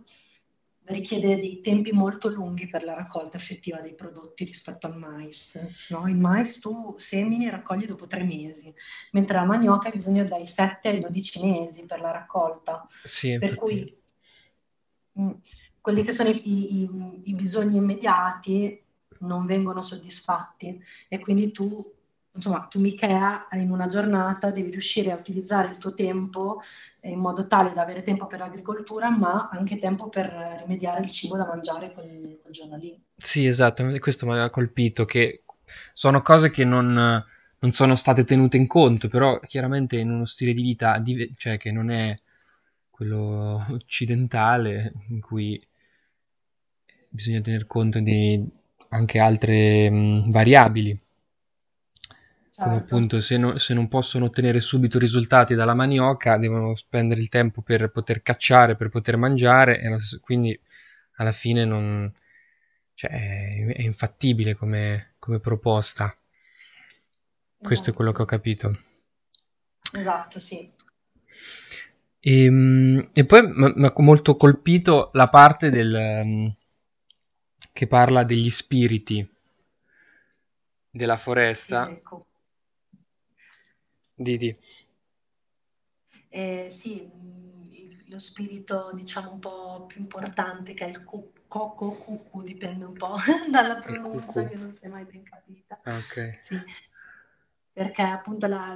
[0.86, 5.58] richiede dei tempi molto lunghi per la raccolta effettiva dei prodotti rispetto al mais.
[5.90, 6.08] No?
[6.08, 8.72] Il mais tu semini e raccogli dopo tre mesi,
[9.12, 12.86] mentre la manioca hai bisogno dai 7 ai 12 mesi per la raccolta.
[13.02, 13.96] Sì, per cui
[15.12, 15.30] mh, mm,
[15.80, 16.88] quelli che sono i, i,
[17.24, 18.82] i bisogni immediati
[19.20, 21.94] non vengono soddisfatti e quindi tu
[22.36, 26.62] insomma, tu Michea in una giornata devi riuscire a utilizzare il tuo tempo
[27.00, 30.26] in modo tale da avere tempo per l'agricoltura, ma anche tempo per
[30.60, 33.00] rimediare il cibo da mangiare quel, quel giorno lì.
[33.16, 35.42] Sì, esatto, questo mi aveva colpito, che
[35.92, 40.52] sono cose che non, non, sono state tenute in conto, però chiaramente in uno stile
[40.52, 41.02] di vita,
[41.36, 42.18] cioè che non è
[42.90, 45.60] quello occidentale, in cui
[47.08, 48.44] bisogna tener conto di
[48.88, 51.00] anche altre mh, variabili
[52.56, 52.94] come certo.
[52.94, 57.60] appunto se, no, se, non possono ottenere subito risultati dalla manioca devono spendere il tempo
[57.60, 59.90] per poter cacciare, per poter mangiare, e
[60.20, 60.58] quindi
[61.16, 62.10] alla fine non,
[62.94, 66.16] cioè, è, infattibile come, come proposta.
[67.58, 67.90] Questo esatto.
[67.90, 68.78] è quello che ho capito.
[69.92, 70.72] Esatto, sì.
[72.20, 76.46] E, ehm, e poi mi ha molto colpito la parte del, mm,
[77.74, 79.28] che parla degli spiriti
[80.90, 81.90] della foresta.
[81.90, 82.26] Ecco
[84.18, 84.56] Didi.
[86.28, 87.08] Eh, sì,
[88.08, 92.94] lo spirito diciamo un po' più importante che è il cu- cocco cucù, dipende un
[92.94, 93.16] po'
[93.50, 95.80] dalla pronuncia che non si è mai ben capita.
[95.82, 96.38] Ah, ok.
[96.40, 96.60] Sì,
[97.72, 98.74] perché appunto la,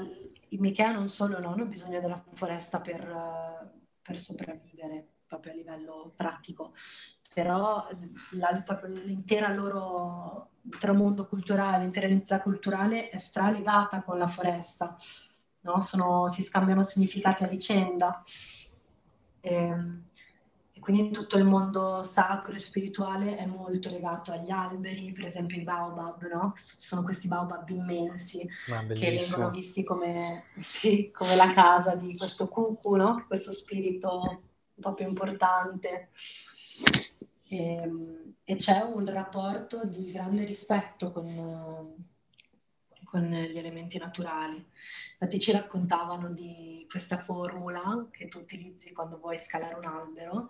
[0.48, 3.72] i Michea non solo non hanno bisogno della foresta per,
[4.02, 6.74] per sopravvivere, proprio a livello pratico,
[7.32, 7.88] però
[8.32, 14.98] la, proprio l'intera loro, l'intero mondo culturale, l'intera identità culturale è stralegata con la foresta
[15.62, 15.80] no?
[15.82, 18.22] Sono, si scambiano significati a vicenda.
[19.40, 20.02] E, ehm,
[20.72, 25.58] e quindi tutto il mondo sacro e spirituale è molto legato agli alberi, per esempio
[25.58, 26.54] i baobab, no?
[26.56, 32.48] sono questi baobab immensi ah, che vengono visti come, sì, come, la casa di questo
[32.48, 33.24] cucu, no?
[33.26, 34.42] questo spirito
[34.74, 36.08] un po' più importante.
[37.48, 41.94] E, ehm, e c'è un rapporto di grande rispetto con,
[43.10, 44.64] con gli elementi naturali.
[45.12, 50.48] Infatti ci raccontavano di questa formula che tu utilizzi quando vuoi scalare un albero,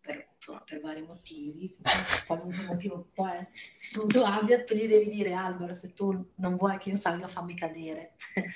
[0.00, 0.28] per,
[0.64, 1.74] per vari motivi,
[2.26, 3.56] qualunque motivo può essere,
[3.92, 7.26] tu, tu abbia, tu gli devi dire albero, se tu non vuoi che io salga
[7.26, 8.12] fammi cadere.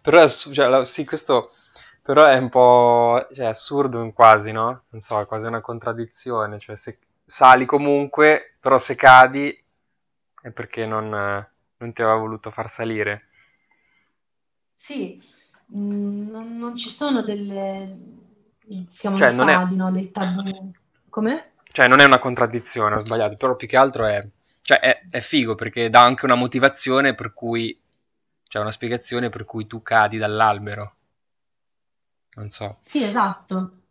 [0.00, 1.52] Però cioè, sì, questo
[2.02, 4.86] però è un po' cioè, assurdo quasi, no?
[4.88, 9.56] Non so, è quasi una contraddizione, cioè se sali comunque, però se cadi
[10.42, 11.46] è perché non
[11.82, 13.26] non ti aveva voluto far salire.
[14.74, 15.20] Sì,
[15.76, 17.96] mm, non, non, ci sono delle...
[18.66, 19.76] si chiamano cioè, non fadi, è...
[19.76, 19.90] no?
[19.90, 20.72] dei tabù.
[21.08, 21.52] Come?
[21.70, 24.26] Cioè, non è una contraddizione, ho sbagliato, però più che altro è...
[24.62, 27.78] Cioè, è, è figo perché dà anche una motivazione per cui...
[28.44, 30.94] Cioè, una spiegazione per cui tu cadi dall'albero.
[32.34, 32.78] Non so.
[32.82, 33.81] Sì, esatto.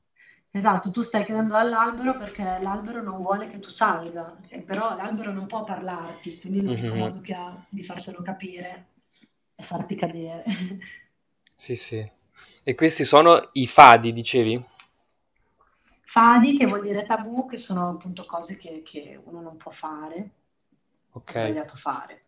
[0.54, 5.32] Esatto, tu stai cadendo dall'albero perché l'albero non vuole che tu salga, eh, però l'albero
[5.32, 6.98] non può parlarti, quindi l'unico mm-hmm.
[6.98, 8.88] modo che ha di fartelo capire
[9.56, 10.44] è farti cadere.
[11.54, 12.06] Sì, sì.
[12.64, 14.62] E questi sono i fadi, dicevi?
[16.06, 20.18] Fadi, che vuol dire tabù, che sono appunto cose che, che uno non può fare,
[20.18, 20.32] è
[21.14, 22.26] Ok, sbagliato fare.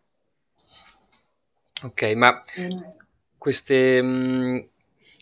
[1.82, 2.94] ok, ma E-
[3.38, 4.68] queste, mh,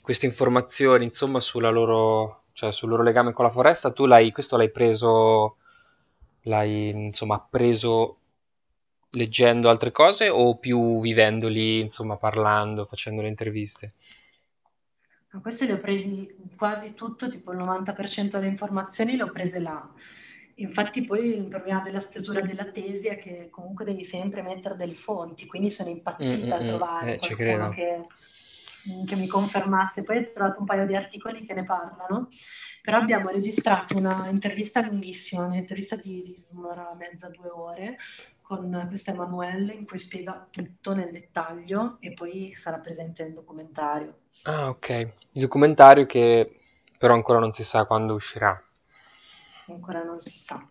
[0.02, 4.56] queste informazioni, insomma, sulla loro, cioè, sul loro legame con la foresta, tu l'hai, questo
[4.56, 5.56] l'hai preso,
[6.42, 8.18] l'hai, insomma, appreso
[9.10, 13.94] leggendo altre cose o più vivendoli, insomma, parlando, facendo le interviste?
[15.30, 19.60] Ma questi li ho presi quasi tutto, tipo il 90% delle informazioni le ho prese
[19.60, 19.90] là.
[20.56, 24.94] Infatti poi il problema della stesura della tesi è che comunque devi sempre mettere delle
[24.94, 25.88] fonti, quindi sono
[26.22, 28.00] Mm, impazzita a mm, mm, trovare eh, ci qualcuno che,
[29.06, 30.02] che mi confermasse.
[30.02, 32.28] Poi ho trovato un paio di articoli che ne parlano,
[32.82, 37.98] però abbiamo registrato una intervista lunghissima, un'intervista di, di un'ora e mezza, due ore,
[38.40, 44.18] con questa Emanuele in cui spiega tutto nel dettaglio e poi sarà presente nel documentario.
[44.42, 44.88] Ah, ok.
[45.32, 46.58] Il documentario che
[46.98, 48.62] però ancora non si sa quando uscirà.
[49.66, 50.64] Ancora non si sa.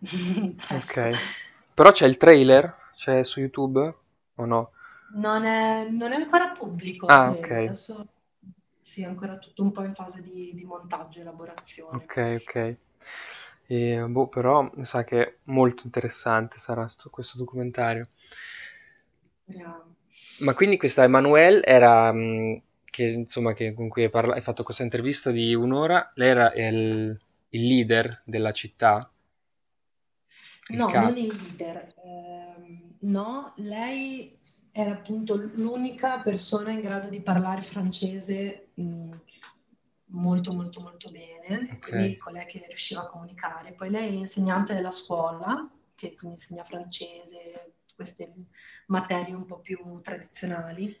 [0.70, 1.10] Ok.
[1.74, 2.90] Però c'è il trailer?
[2.94, 3.94] C'è su YouTube
[4.34, 4.70] o no?
[5.14, 7.50] Non è, non è ancora pubblico, Ah, ok.
[7.64, 8.06] Adesso
[8.82, 11.98] sì, è ancora tutto un po' in fase di, di montaggio e elaborazione.
[11.98, 12.76] Ok, ok.
[13.68, 18.08] E, boh, però mi sa che molto interessante sarà sto- questo documentario.
[19.44, 19.96] Speriamo.
[20.40, 24.62] Ma quindi questa Emanuele era, mh, che, insomma, che, con cui hai, parla- hai fatto
[24.62, 27.18] questa intervista di un'ora, lei era il,
[27.50, 29.10] il leader della città,
[30.70, 31.18] il No, non capo.
[31.18, 31.94] il leader.
[32.04, 34.38] Ehm, no, lei
[34.72, 39.10] era appunto l'unica persona in grado di parlare francese mh,
[40.06, 41.88] molto molto molto bene, Ok.
[41.88, 43.72] quindi colei che riusciva a comunicare.
[43.72, 48.32] Poi lei è insegnante della scuola, che quindi insegna francese, queste
[48.86, 50.94] materie un po' più tradizionali,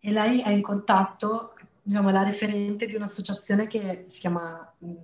[0.00, 4.94] e lei è in contatto, diciamo, è la referente di un'associazione che si chiama mh,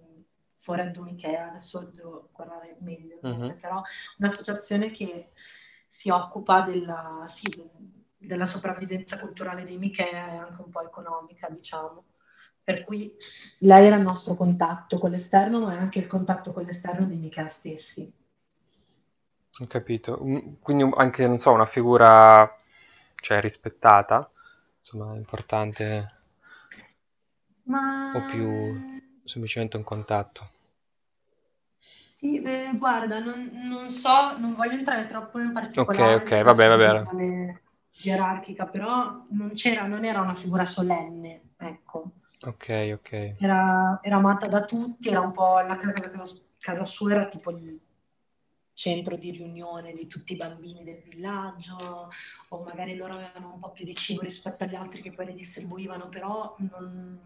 [0.58, 3.58] Foreddo Michea, adesso devo guardare meglio Mhm.
[3.60, 3.82] però
[4.18, 5.30] un'associazione che
[5.94, 7.44] si occupa della, sì,
[8.16, 12.06] della sopravvivenza culturale dei Michea e anche un po' economica, diciamo.
[12.64, 13.14] Per cui
[13.60, 17.18] lei era il nostro contatto con l'esterno, ma è anche il contatto con l'esterno dei
[17.18, 18.12] Michea stessi.
[19.60, 20.20] Ho capito.
[20.20, 22.58] Mm, Quindi anche, non so, una figura,
[23.14, 24.28] cioè, rispettata,
[24.80, 26.10] insomma, importante,
[27.66, 30.50] Ma o più semplicemente un contatto.
[32.24, 36.76] Sì, eh, guarda, non, non so, non voglio entrare troppo Ok, particolare ok, vabbè, va
[36.76, 37.02] bene.
[37.02, 42.12] visione gerarchica, però non c'era, non era una figura solenne, ecco.
[42.46, 43.10] Ok, ok.
[43.36, 47.50] Era, era amata da tutti, era un po' la casa, casa- casa sua era tipo
[47.50, 47.78] il
[48.72, 52.10] centro di riunione di tutti i bambini del villaggio,
[52.48, 55.34] o magari loro avevano un po' più di cibo rispetto agli altri che poi le
[55.34, 57.18] distribuivano, però non,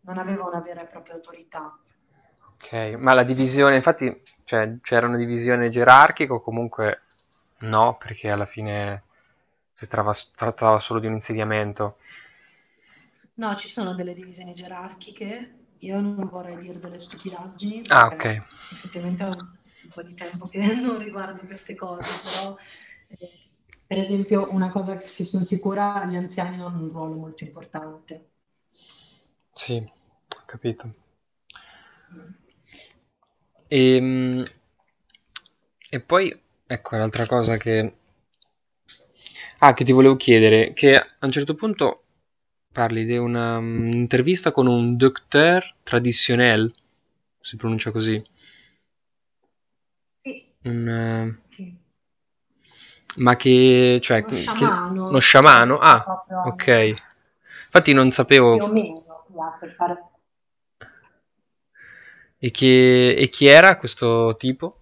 [0.00, 1.78] non aveva una vera e propria autorità.
[2.66, 7.02] Ok, ma la divisione, infatti, cioè, c'era una divisione gerarchica o comunque
[7.60, 9.04] no, perché alla fine
[9.74, 11.96] si trava- trattava solo di un insediamento.
[13.34, 18.26] No, ci sono delle divisioni gerarchiche, io non vorrei dire delle stupidaggini Ah, ok.
[18.68, 19.28] effettivamente ho
[19.82, 22.56] un po' di tempo che non riguardo queste cose, però
[23.08, 23.28] eh,
[23.86, 28.30] per esempio una cosa che si sono sicura, gli anziani hanno un ruolo molto importante.
[29.52, 30.94] Sì, ho capito.
[32.12, 32.34] Mm,
[33.68, 34.44] e
[36.00, 37.92] poi, ecco, l'altra cosa che...
[39.58, 42.02] Ah, che ti volevo chiedere, che a un certo punto
[42.72, 46.72] parli di una, mm, un'intervista con un docteur traditionnel,
[47.40, 48.22] si pronuncia così,
[50.22, 51.74] Sì, un, eh, sì,
[53.16, 55.78] ma che, cioè, uno che- sciamano, uno sciamano?
[55.78, 56.94] Ah, ok.
[57.66, 58.56] Infatti non sapevo...
[58.56, 60.02] più o meno, là, per fare...
[62.46, 62.66] E chi,
[63.22, 64.78] e chi era questo tipo?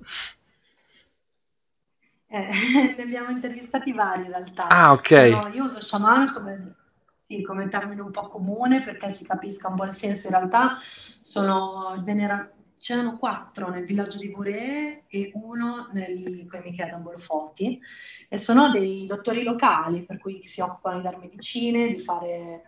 [2.27, 2.49] Eh,
[2.97, 4.67] ne abbiamo intervistati vari in realtà.
[4.69, 5.11] Ah, ok.
[5.11, 6.75] Sono- io uso shaman come,
[7.17, 10.29] sì, come termine un po' comune perché si capisca un po' il senso.
[10.29, 10.77] In realtà
[11.21, 17.81] sono venera- c'erano quattro nel villaggio di Bure e uno nel come mi chiedono Bolfoti
[18.29, 22.63] e sono dei dottori locali per cui si occupano di dare medicine, di fare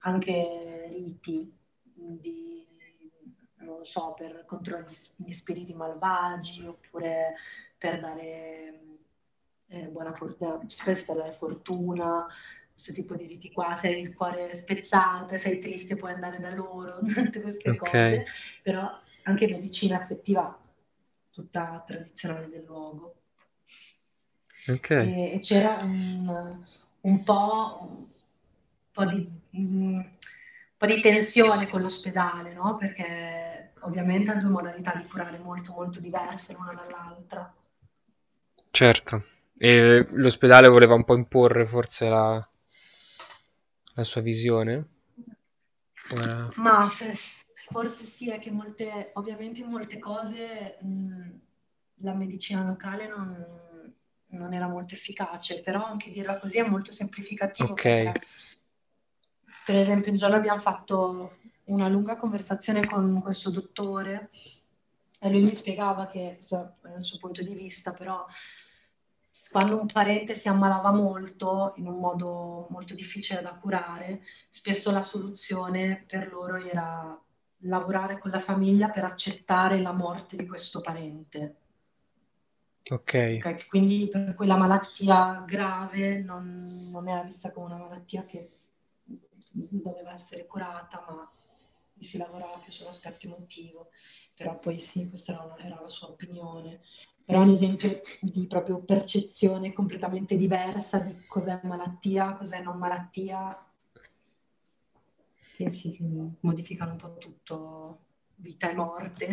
[0.00, 1.50] anche riti
[1.92, 2.66] di,
[3.76, 7.34] non so, per controllare gli, gli spiriti malvagi oppure
[7.76, 8.80] per dare
[9.68, 12.26] eh, buona fortuna, spesso per dare fortuna,
[12.72, 16.38] questo tipo di riti qua, se hai il cuore spezzato e sei triste puoi andare
[16.40, 17.78] da loro, tutte queste Ok.
[17.78, 18.24] cose,
[18.62, 20.58] però anche medicina affettiva
[21.30, 23.14] tutta tradizionale del luogo.
[24.68, 24.90] Ok.
[24.90, 26.64] E, e c'era un,
[27.00, 28.06] un po', un
[28.92, 30.00] po' di, mm,
[30.76, 32.76] po' di tensione con l'ospedale, no?
[32.76, 37.52] Perché ovviamente hanno due modalità di curare molto molto diverse l'una dall'altra.
[38.70, 39.24] Certo.
[39.58, 42.48] E l'ospedale voleva un po' imporre forse la,
[43.94, 44.88] la sua visione?
[46.12, 51.30] Ora- Ma forse sì, è che molte, ovviamente in molte cose mh,
[52.02, 53.94] la medicina locale non,
[54.28, 57.84] non era molto efficace, però anche dirla così è molto semplificativo Ok,
[59.64, 61.32] per esempio, un giorno abbiamo fatto
[61.70, 64.30] una lunga conversazione con questo dottore
[65.18, 68.24] e lui mi spiegava che, il suo punto di vista, però
[69.50, 75.02] quando un parente si ammalava molto, in un modo molto difficile da curare, spesso la
[75.02, 77.18] soluzione per loro era
[77.64, 81.56] lavorare con la famiglia per accettare la morte di questo parente.
[82.90, 88.24] ok, Ok, Quindi per cui la malattia grave non, non era vista come una malattia
[88.24, 88.50] che
[89.52, 91.28] doveva essere curata, ma
[92.04, 93.90] si lavorava più sull'aspetto emotivo.
[94.34, 96.80] Però poi sì, questa era, una- era la sua opinione.
[97.24, 103.56] Però un esempio di proprio percezione completamente diversa di cos'è malattia, cos'è non malattia,
[105.56, 105.96] che si
[106.40, 107.98] modificano un po' tutto,
[108.36, 109.32] vita e morte.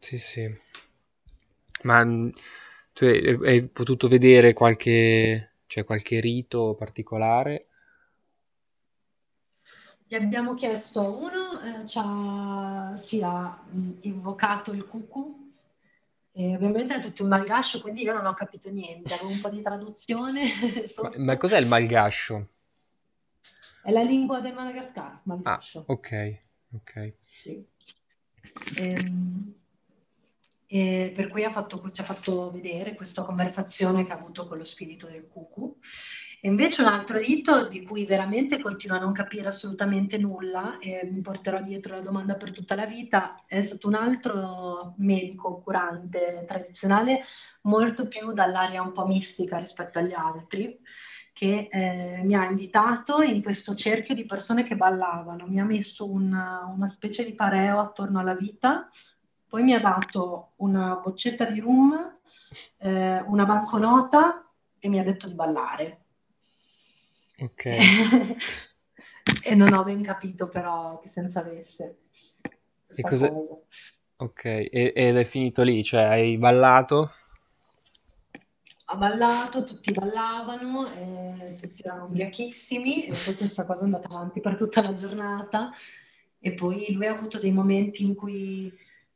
[0.00, 0.58] sì, sì.
[1.88, 2.30] Ma mh,
[2.94, 3.18] tu hai,
[3.48, 7.68] hai potuto vedere qualche, cioè, qualche rito particolare?
[10.10, 15.52] Gli abbiamo chiesto, uno eh, ci ha, sì, ha mh, invocato il cucù,
[16.32, 19.50] e ovviamente è tutto un malgascio, quindi io non ho capito niente, avevo un po'
[19.50, 20.50] di traduzione
[21.00, 22.48] Ma, ma cos'è il malgascio?
[23.84, 25.84] È la lingua del Madagascar, Ah, malgascio.
[25.86, 26.38] ok,
[26.72, 27.14] ok.
[27.22, 27.64] Sì.
[28.78, 29.54] Ehm,
[30.66, 34.58] e per cui ha fatto- ci ha fatto vedere questa conversazione che ha avuto con
[34.58, 35.76] lo spirito del cucù.
[36.42, 41.06] E invece un altro rito di cui veramente continuo a non capire assolutamente nulla e
[41.10, 46.46] mi porterò dietro la domanda per tutta la vita, è stato un altro medico curante
[46.48, 47.24] tradizionale,
[47.62, 50.80] molto più dall'area un po' mistica rispetto agli altri,
[51.34, 56.10] che eh, mi ha invitato in questo cerchio di persone che ballavano, mi ha messo
[56.10, 58.88] una, una specie di pareo attorno alla vita,
[59.46, 62.18] poi mi ha dato una boccetta di rum,
[62.78, 65.99] eh, una banconota e mi ha detto di ballare.
[67.40, 67.64] Ok.
[69.44, 71.98] E non ho ben capito però che senso avesse
[72.88, 73.30] E cosa...
[73.30, 73.54] cosa.
[74.16, 77.10] Ok, e- ed è finito lì, cioè hai ballato?
[78.86, 84.40] Ha ballato, tutti ballavano, e tutti erano ubriachissimi e poi questa cosa è andata avanti
[84.40, 85.70] per tutta la giornata
[86.38, 88.70] e poi lui ha avuto dei momenti in cui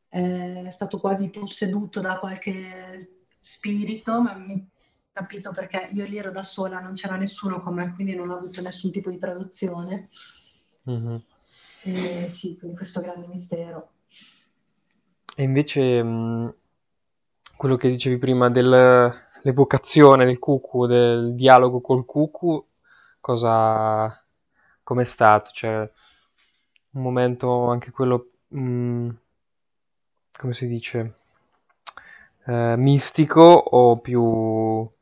[0.09, 2.97] eh, è stato quasi posseduto da qualche
[3.41, 4.66] spirito, ma mi
[5.14, 8.38] capito perché io lì ero da sola, non c'era nessuno con me, quindi non ho
[8.38, 10.08] avuto nessun tipo di traduzione.
[10.82, 11.22] Mhm.
[11.84, 13.92] E sì, quindi questo grande mistero.
[15.36, 16.54] E invece mh,
[17.56, 22.64] quello che dicevi prima dell'evocazione del cucù, del dialogo col cucù,
[23.20, 24.12] cosa,
[24.82, 25.50] com'è stato?
[25.52, 25.88] Cioè,
[26.90, 29.08] un momento anche quello, mh,
[30.38, 31.14] come si dice,
[32.46, 34.92] eh, mistico o più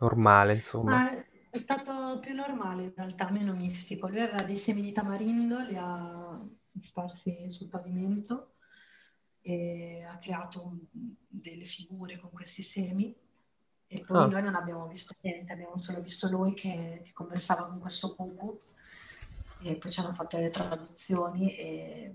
[0.00, 1.02] normale, insomma?
[1.02, 1.10] Ma
[1.50, 4.08] è stato più normale in realtà, meno mistico.
[4.08, 6.40] Lui aveva dei semi di tamarindo, li ha
[6.80, 8.54] sparsi sul pavimento
[9.40, 13.14] e ha creato delle figure con questi semi.
[13.90, 17.66] E poi Ah, noi non abbiamo visto niente, abbiamo solo visto lui che, che conversava
[17.68, 18.60] con questo cucù
[19.60, 22.14] e poi ci hanno fatto le traduzioni e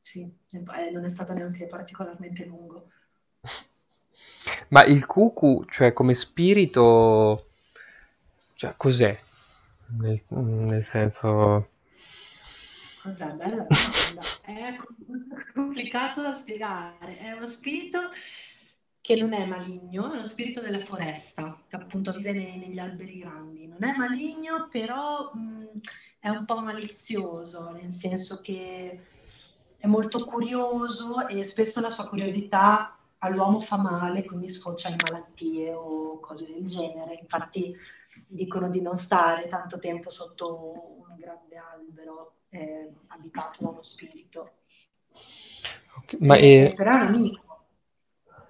[0.00, 2.90] sì, non è stato neanche particolarmente lungo.
[4.68, 7.46] Ma il cucù, cioè come spirito,
[8.54, 9.18] cioè cos'è?
[9.98, 11.68] Nel, nel senso...
[13.02, 13.32] Cos'è?
[13.32, 14.22] Bella domanda.
[14.42, 14.76] È
[15.52, 17.18] complicato da spiegare.
[17.18, 17.98] È uno spirito
[19.00, 23.66] che non è maligno, è uno spirito della foresta, che appunto vive negli alberi grandi.
[23.66, 25.80] Non è maligno, però mh,
[26.20, 29.00] è un po' malizioso, nel senso che
[29.76, 35.72] è molto curioso e spesso la sua curiosità all'uomo fa male, quindi sfocia in malattie
[35.72, 37.14] o cose del genere.
[37.20, 37.74] Infatti
[38.26, 44.52] dicono di non stare tanto tempo sotto un grande albero eh, abitato da uno spirito.
[45.98, 47.40] ok, Ma Eh, è, però è un amico.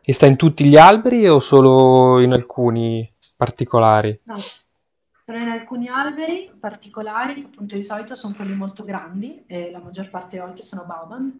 [0.02, 4.20] e sta in tutti gli alberi o solo in alcuni particolari?
[4.26, 4.36] No,
[5.24, 9.78] sono in alcuni alberi particolari, che appunto di solito sono quelli molto grandi, e la
[9.80, 11.30] maggior parte delle volte sono baobab,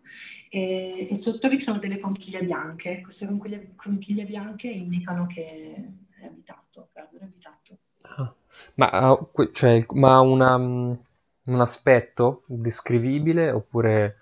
[0.51, 3.01] e, e sotto vi sono delle conchiglie bianche.
[3.01, 5.75] Queste conchiglie, conchiglie bianche indicano che
[6.21, 7.79] è abitato, che l'albero è abitato.
[8.17, 8.33] Ah,
[8.77, 10.99] Ma, ha que- cioè, ma ha una, mh,
[11.47, 14.19] un aspetto descrivibile oppure...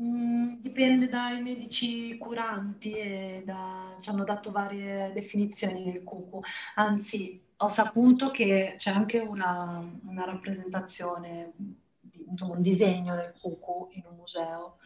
[0.00, 6.40] Mm, dipende dai medici curanti e da- ci hanno dato varie definizioni del cucu.
[6.76, 11.52] Anzi, ho saputo che c'è anche una, una rappresentazione,
[12.00, 14.78] di- un disegno del cucu in un museo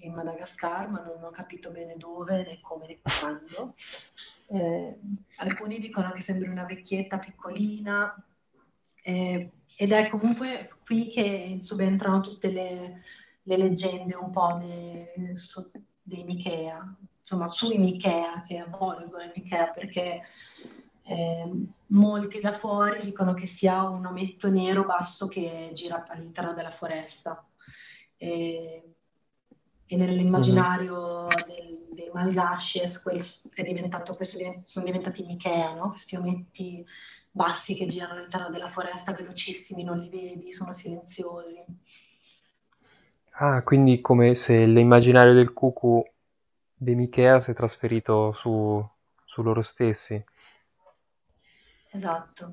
[0.00, 3.74] in Madagascar, ma non ho capito bene dove, né come, né quando.
[4.48, 4.98] Eh,
[5.36, 8.14] alcuni dicono che sembri una vecchietta piccolina,
[9.02, 13.02] eh, ed è comunque qui che subentrano tutte le,
[13.42, 15.70] le leggende un po' dei, su-
[16.02, 20.22] dei Michea, insomma sui Michea che avvolgono i Michea perché
[21.06, 21.50] eh,
[21.88, 27.46] molti da fuori dicono che sia un ometto nero basso che gira all'interno della foresta.
[28.16, 28.82] E,
[29.88, 33.08] e nell'immaginario del- dei Malgashes
[34.64, 35.90] sono diventati Michea, no?
[35.90, 36.84] Questi ometti
[37.30, 41.64] bassi che girano all'interno della foresta, velocissimi, non li vedi, sono silenziosi.
[43.38, 46.02] Ah, quindi come se l'immaginario del cucù
[46.74, 48.84] dei Michea si è trasferito su,
[49.24, 50.22] su loro stessi.
[51.96, 52.44] Esatto.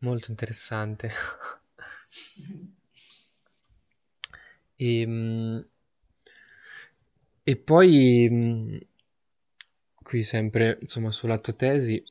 [0.00, 1.08] Molto interessante.
[4.78, 5.60] E, mm,
[7.44, 8.76] e poi, mm,
[10.02, 12.02] qui sempre, insomma, sulla tua tesi,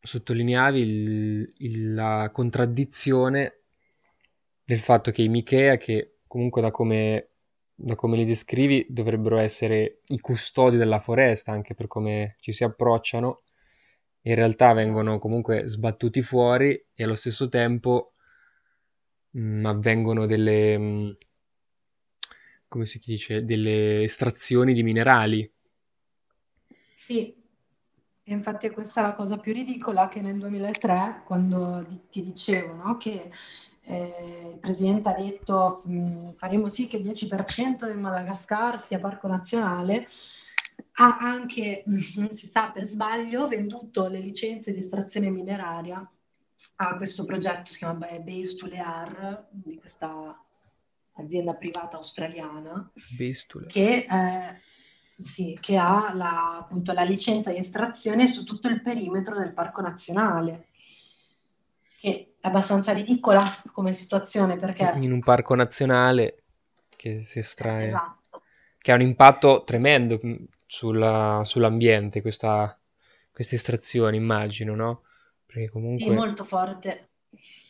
[0.00, 3.60] sottolineavi il- il- la contraddizione
[4.64, 7.28] del fatto che i Michea, che comunque da come,
[7.74, 12.64] da come li descrivi, dovrebbero essere i custodi della foresta, anche per come ci si
[12.64, 13.42] approcciano,
[14.26, 18.14] in realtà vengono comunque sbattuti fuori e allo stesso tempo
[19.30, 21.16] mh, avvengono delle, mh,
[22.68, 25.50] come si dice, delle estrazioni di minerali.
[26.94, 27.34] Sì,
[28.26, 32.96] e infatti questa è la cosa più ridicola che nel 2003, quando ti dicevo, no,
[32.96, 33.30] che
[33.82, 39.28] eh, il presidente ha detto mh, faremo sì che il 10% del Madagascar sia parco
[39.28, 40.08] nazionale,
[40.96, 46.08] ha anche, non si sa per sbaglio, venduto le licenze di estrazione mineraria
[46.76, 50.38] a questo progetto, si chiama Base to Lear, di questa
[51.14, 52.90] azienda privata australiana
[53.68, 54.60] che, eh,
[55.16, 59.80] sì, che ha la, appunto, la licenza di estrazione su tutto il perimetro del parco
[59.80, 60.68] nazionale,
[62.00, 64.92] che è abbastanza ridicola come situazione perché...
[65.00, 66.42] In un parco nazionale
[66.96, 68.42] che si estrae, Esatto.
[68.78, 70.18] che ha un impatto tremendo
[70.66, 72.78] sulla- sull'ambiente, questa,
[73.32, 75.02] queste estrazioni, immagino, no?
[75.46, 76.10] Perché Sì, comunque...
[76.10, 77.10] molto forte.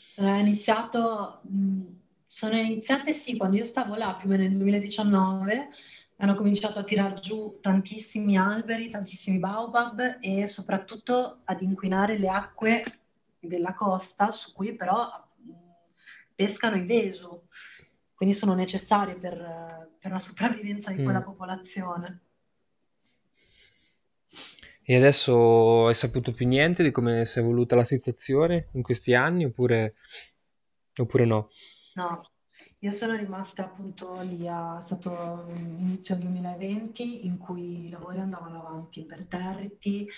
[0.09, 1.82] Sono iniziato, mh,
[2.26, 5.68] sono iniziate sì, quando io stavo là, più o meno nel 2019,
[6.18, 12.82] hanno cominciato a tirar giù tantissimi alberi, tantissimi baobab e soprattutto ad inquinare le acque
[13.38, 15.53] della costa, su cui però mh,
[16.34, 17.47] pescano i vesu,
[18.14, 21.22] quindi sono necessarie per, per la sopravvivenza di quella Mm.
[21.22, 22.20] popolazione.
[24.87, 29.12] E adesso hai saputo più niente di come si è evoluta la situazione in questi
[29.14, 29.95] anni oppure,
[31.01, 31.49] oppure no?
[31.95, 32.30] No,
[32.80, 38.61] io sono rimasta appunto lì, a, è stato inizio 2020 in cui i lavori andavano
[38.66, 40.09] avanti imperterriti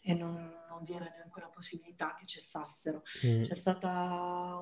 [0.00, 0.34] e non,
[0.68, 3.02] non vi era neanche una possibilità che cessassero.
[3.22, 3.88] Mm, C'è stata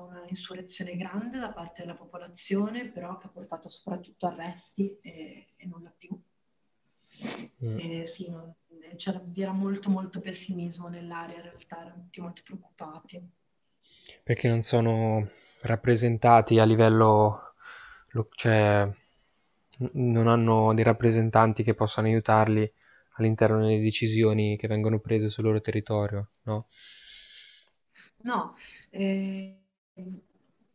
[0.07, 5.65] una insurrezione grande da parte della popolazione, però che ha portato soprattutto arresti e, e
[5.67, 6.19] nulla più.
[7.61, 7.81] mm.
[7.83, 8.53] E sì, non-
[8.95, 13.29] c'era, vi era molto molto pessimismo nell'area, in realtà erano tutti molto preoccupati.
[14.23, 15.29] Perché non sono
[15.61, 17.53] rappresentati a livello,
[18.09, 18.89] lo- cioè
[19.93, 22.69] non hanno dei rappresentanti che possano aiutarli
[23.17, 26.67] all'interno delle decisioni che vengono prese sul loro territorio, no?
[28.23, 28.55] No,
[28.91, 29.57] eh,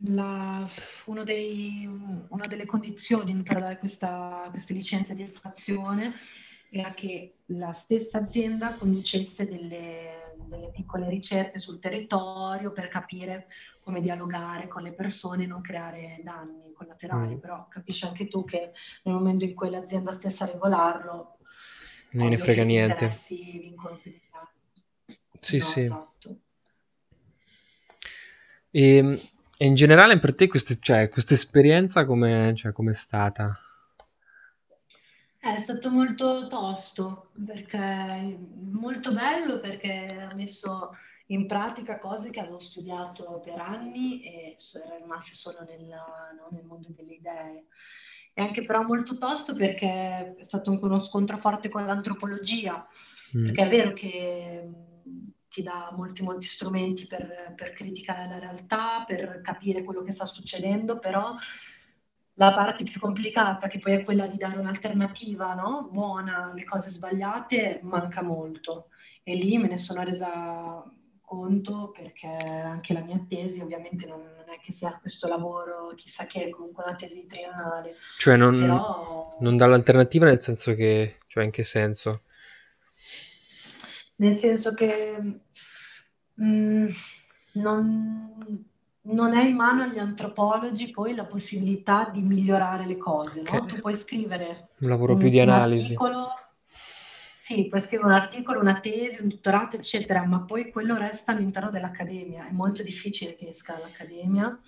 [0.04, 0.68] la-
[1.06, 1.86] uno dei-
[2.28, 6.14] una delle condizioni per dare questa- queste licenze di estrazione
[6.71, 13.49] era che la stessa azienda conducesse delle, delle piccole ricerche sul territorio per capire
[13.81, 17.35] come dialogare con le persone e non creare danni collaterali.
[17.35, 17.39] Mm.
[17.39, 21.39] Però capisci anche tu che nel momento in cui l'azienda stessa regolarlo,
[22.12, 22.93] Non ovvio frega niente.
[22.93, 25.18] interessi vincono più di altri.
[25.41, 25.81] Sì, No, sì.
[25.81, 26.39] esatto.
[28.71, 29.21] E,
[29.57, 33.59] e in generale per te queste- cioè, questa esperienza come cioè, com'è stata?
[35.41, 38.38] È stato molto tosto, perché
[38.70, 40.91] molto bello perché ha messo
[41.28, 46.49] in pratica cose che avevo studiato per anni e so- erano rimaste solo nel, no,
[46.51, 47.66] nel mondo delle idee.
[48.34, 52.86] E anche però molto tosto perché è stato anche uno scontro forte con l'antropologia,
[53.36, 54.68] Mm, perché è vero che
[55.49, 60.24] ti dà molti, molti strumenti per, per criticare la realtà, per capire quello che sta
[60.24, 61.36] succedendo, però
[62.41, 65.91] la parte più complicata, che poi è quella di dare un'alternativa no?
[65.93, 68.88] buona alle cose sbagliate, manca molto.
[69.22, 70.82] E lì me ne sono resa
[71.20, 76.24] conto perché anche la mia tesi ovviamente non, non è che sia questo lavoro, chissà
[76.24, 77.97] che è comunque una tesi triennale.
[78.16, 82.22] Cioè non, Però, non dà l'alternativa nel senso che, cioè in che senso?
[84.16, 85.41] nel senso che
[86.34, 86.88] mh,
[87.53, 88.64] non,
[89.03, 93.57] non è in mano agli antropologi poi la possibilità di migliorare le cose, no?
[93.57, 93.66] Ok.
[93.66, 95.98] Tu puoi scrivere Un lavoro un, più di analisi.
[96.03, 96.34] articolo,
[97.34, 101.70] sì, puoi scrivere un articolo, una tesi, un dottorato, eccetera, ma poi quello resta all'interno
[101.70, 102.46] dell'accademia.
[102.46, 104.61] È molto difficile che esca dall'accademia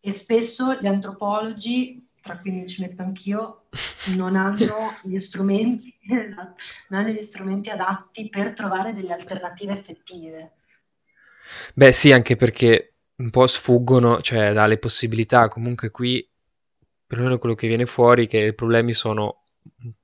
[0.00, 3.68] e spesso gli antropologi, tra cui mi ci metto anch'io,
[4.16, 6.54] non hanno gli strumenti, esatto,
[6.88, 10.52] non hanno gli strumenti adatti per trovare delle alternative effettive.
[11.74, 15.48] Beh, sì, anche perché un po' sfuggono, cioè, dalle possibilità.
[15.48, 16.26] Comunque qui,
[17.06, 19.44] perlomeno quello che viene fuori, che i problemi sono,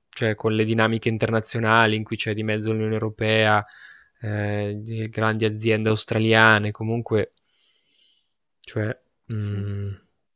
[0.09, 3.63] cioè, con le dinamiche internazionali in cui c'è di mezzo l'Unione Europea,
[4.21, 7.33] eh, di grandi aziende australiane, comunque,
[8.59, 9.89] cioè, mh,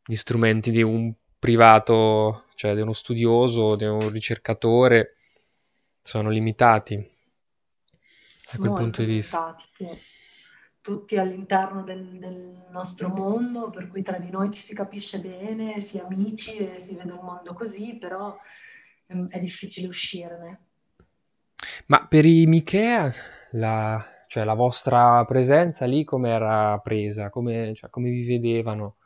[0.06, 5.16] gli strumenti di un privato, cioè di uno studioso, di un ricercatore,
[6.02, 6.96] sono limitati
[8.52, 9.38] da quel punto molto di vista.
[9.38, 10.09] limitati, sì.
[10.82, 15.82] Tutti all'interno del, del nostro mondo, per cui tra di noi ci si capisce bene,
[15.82, 18.38] si è amici e si vede il mondo così, però
[19.08, 20.62] ehm, è difficile uscirne.
[21.88, 23.12] Ma per i Michea,
[23.52, 27.30] la, cioè la vostra presenza lì come era presa?
[27.30, 28.98] Come, cioè, come vi vedevano?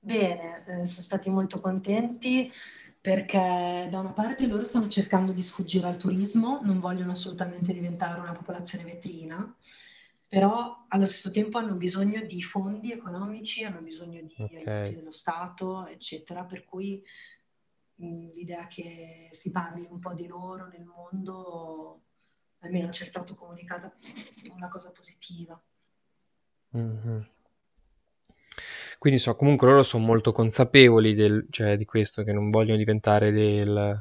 [0.00, 2.50] Bene, eh, sono stati molto contenti
[3.00, 8.20] perché da una parte loro stanno cercando di sfuggire al turismo, non vogliono assolutamente diventare
[8.20, 9.54] una popolazione vetrina,
[10.32, 15.10] però allo stesso tempo hanno bisogno di fondi economici, hanno bisogno di Ok, aiuti dello
[15.12, 17.02] Stato, eccetera, per cui
[17.96, 22.00] mh, l'idea che si parli un po' di loro nel mondo,
[22.60, 23.94] almeno ci è stato comunicata
[24.56, 25.62] una cosa positiva.
[26.74, 27.24] Mhm.
[28.98, 33.30] Quindi so, comunque loro sono molto consapevoli del- cioè, di questo, che non vogliono diventare
[33.30, 33.94] del-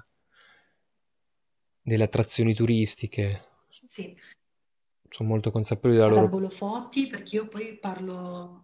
[1.84, 3.41] delle attrazioni turistiche.
[3.88, 4.15] Sì,
[5.12, 6.24] Sono molto consapevoli della loro...
[6.24, 8.64] Ambolofoti, perché io poi parlo,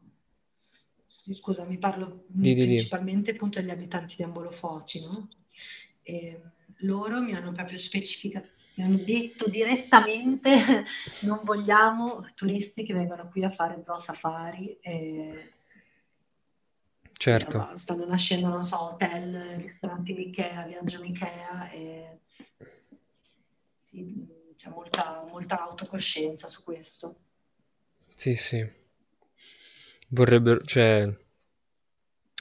[1.05, 5.27] sì, scusami, parlo Di, mh, di, principalmente appunto agli abitanti di Ambolofoti, no?
[6.03, 6.41] E
[6.81, 10.85] loro mi hanno proprio specificato, mi hanno detto direttamente
[11.23, 15.51] non vogliamo turisti che vengono qui a fare zoo safari e,
[17.11, 17.57] Certo.
[17.57, 22.19] allora, stanno nascendo, non so, hotel, ristoranti Ikea, viaggio Ikea e
[23.81, 27.15] sì, c'è molta, molta autocoscienza su questo.
[28.15, 28.67] Sì, sì.
[30.09, 31.07] Vorrebbero, cioè,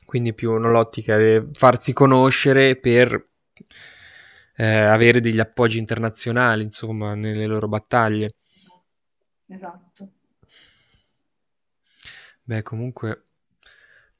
[0.04, 3.28] quindi più nell'ottica di farsi conoscere per
[4.56, 8.30] eh, avere degli appoggi internazionali, insomma, nelle loro battaglie.
[9.48, 10.10] Esatto.
[12.44, 13.26] Beh, comunque,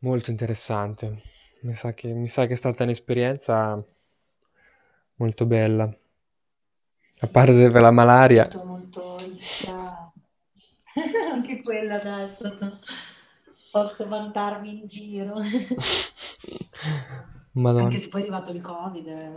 [0.00, 1.22] molto interessante.
[1.62, 3.82] Mi sa che, mi sa che è stata un'esperienza
[5.14, 5.90] molto bella.
[7.22, 8.44] A parte per la malaria.
[8.48, 10.12] molto, molto ricca.
[11.32, 12.56] Anche quella adesso
[13.70, 15.34] posso vantarmi in giro.
[15.44, 15.58] Anche
[17.54, 17.98] Madonna.
[17.98, 19.32] se poi è arrivato il Covid, è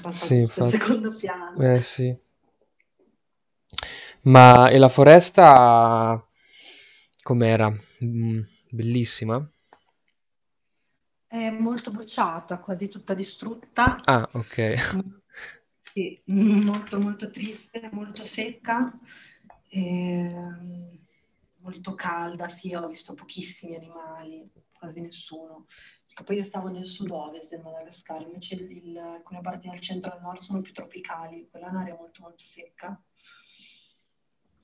[0.00, 0.78] è Sì, infatti.
[0.78, 1.62] secondo piano.
[1.62, 2.16] Eh sì.
[4.22, 6.20] Ma e la foresta
[7.22, 7.72] com'era?
[8.04, 8.40] Mm,
[8.70, 9.46] bellissima?
[11.26, 13.98] È molto bruciata, quasi tutta distrutta.
[14.06, 14.58] Ah, ok.
[15.94, 18.92] Sì, molto molto triste, molto secca,
[19.68, 20.98] ehm,
[21.62, 22.48] molto calda.
[22.48, 25.66] Sì, ho visto pochissimi animali, quasi nessuno.
[26.06, 30.14] Perché poi io stavo nel sud-ovest del Madagascar, invece il- alcune parti del centro e
[30.14, 33.00] del nord sono più tropicali, quella è un'area molto molto secca.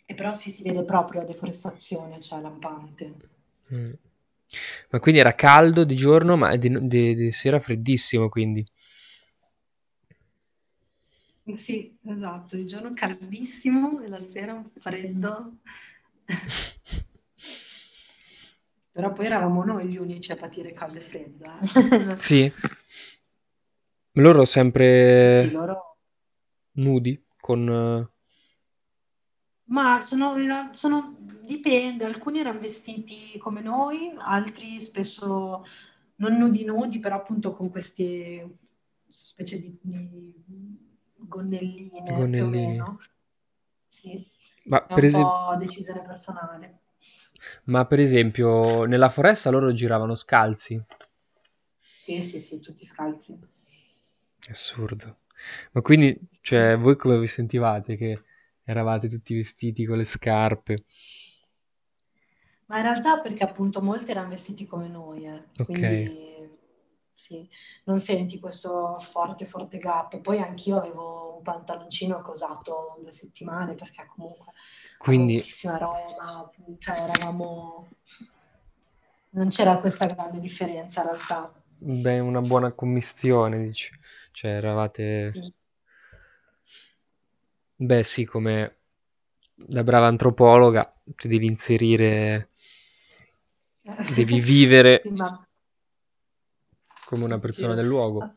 [0.06, 3.14] E però sì, si vede proprio la deforestazione, cioè lampante.
[3.72, 3.92] Mm.
[4.90, 8.64] Ma quindi era caldo di giorno, ma di, di- di sera freddissimo, quindi.
[11.54, 15.56] Sì, esatto, il giorno caldissimo e la sera un freddo.
[18.92, 21.44] Però poi eravamo noi gli unici a patire caldo e freddo.
[21.44, 22.16] eh.
[22.18, 22.52] Sì.
[24.12, 25.96] Loro Sì, sempre loro...
[26.72, 28.10] nudi, con...
[29.64, 30.34] Ma sono,
[30.72, 35.64] sono- dipende, alcuni erano vestiti come noi, altri spesso
[36.16, 38.58] non nudi nudi, però appunto con queste
[39.08, 40.34] specie di, di
[41.28, 42.82] gonnelline gonnellini.
[43.88, 44.26] Sì,
[44.64, 46.78] Ma per un esempio, decisione personale.
[47.64, 50.82] ma per esempio, nella foresta loro giravano scalzi.
[51.78, 53.38] Sì, sì, sì, tutti scalzi.
[54.50, 55.20] Assurdo.
[55.72, 58.22] Ma quindi, cioè, voi come vi sentivate che
[58.64, 60.84] eravate tutti vestiti con le scarpe?
[62.66, 65.42] Ma in realtà perché appunto molti erano vestiti come noi, eh.
[65.58, 66.29] Ok, Quindi
[67.20, 67.46] sì,
[67.84, 70.18] non senti questo forte, forte gap.
[70.20, 74.52] Poi anch'io avevo un pantaloncino che ho usato due settimane perché comunque
[74.96, 77.90] quindi, pochissima roba, cioè eravamo...
[79.32, 81.52] Non c'era questa grande differenza in realtà.
[81.76, 83.92] beh, una buona commistione, dici.
[84.32, 85.30] Cioè, eravate...
[85.30, 85.52] Sì.
[87.76, 88.76] Beh, sì, come
[89.54, 92.50] da brava antropologa ti devi inserire,
[94.14, 95.38] devi vivere Sì, ma
[97.10, 98.34] come una persona del luogo.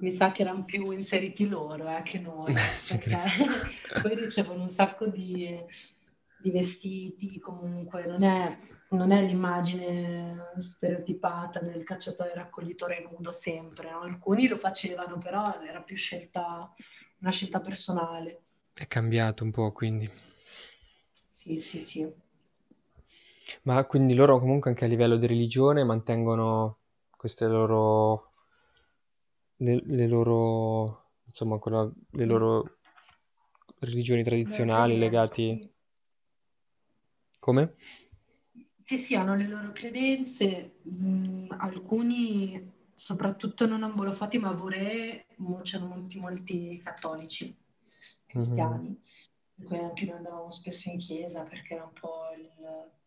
[0.00, 2.52] mi sa che erano più inseriti loro eh, che noi,
[4.02, 5.56] poi ricevono un sacco di,
[6.36, 8.58] di vestiti, comunque non è,
[8.88, 14.00] non è l'immagine stereotipata del cacciatore raccoglitore nudo sempre, no?
[14.00, 16.74] Alcuni lo facevano, però era più scelta,
[17.20, 18.40] una scelta personale.
[18.72, 20.10] È cambiato un po', quindi.
[21.30, 22.12] Sì, sì, sì.
[23.62, 26.79] Ma quindi loro comunque anche a livello di religione mantengono
[27.20, 28.32] queste loro,
[29.58, 32.78] le, le loro, insomma, quella- le loro
[33.80, 35.70] religioni tradizionali sì.
[37.38, 37.74] Come?
[38.80, 45.22] Sì, sì, hanno le loro credenze, mh, alcuni soprattutto non ambolofati, ma vorrei,
[45.62, 47.54] c'erano molti, molti cattolici,
[48.26, 48.98] cristiani,
[49.54, 52.48] per cui anche noi andavamo spesso in chiesa perché era un po' il,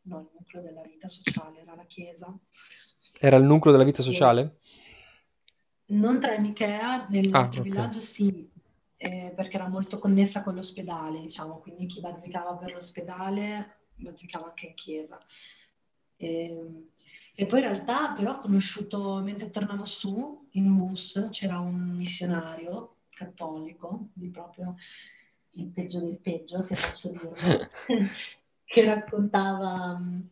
[0.04, 2.38] no, il nucleo della vita sociale, era la chiesa.
[3.20, 4.58] Era il nucleo della vita sociale?
[5.88, 7.62] non tra Michea, nel Ah, nostro ok.
[7.62, 8.50] villaggio sì,
[8.98, 14.68] eh, perché era molto connessa con l'ospedale, diciamo, quindi chi bazzicava per l'ospedale bazzicava anche
[14.68, 15.20] in chiesa.
[16.16, 16.90] E,
[17.36, 22.98] e poi in realtà però ho conosciuto, mentre tornavo su in bus, c'era un missionario
[23.10, 24.76] cattolico, di proprio
[25.52, 27.36] il peggio del peggio, se posso dirlo,
[28.66, 30.30] che raccontava mh,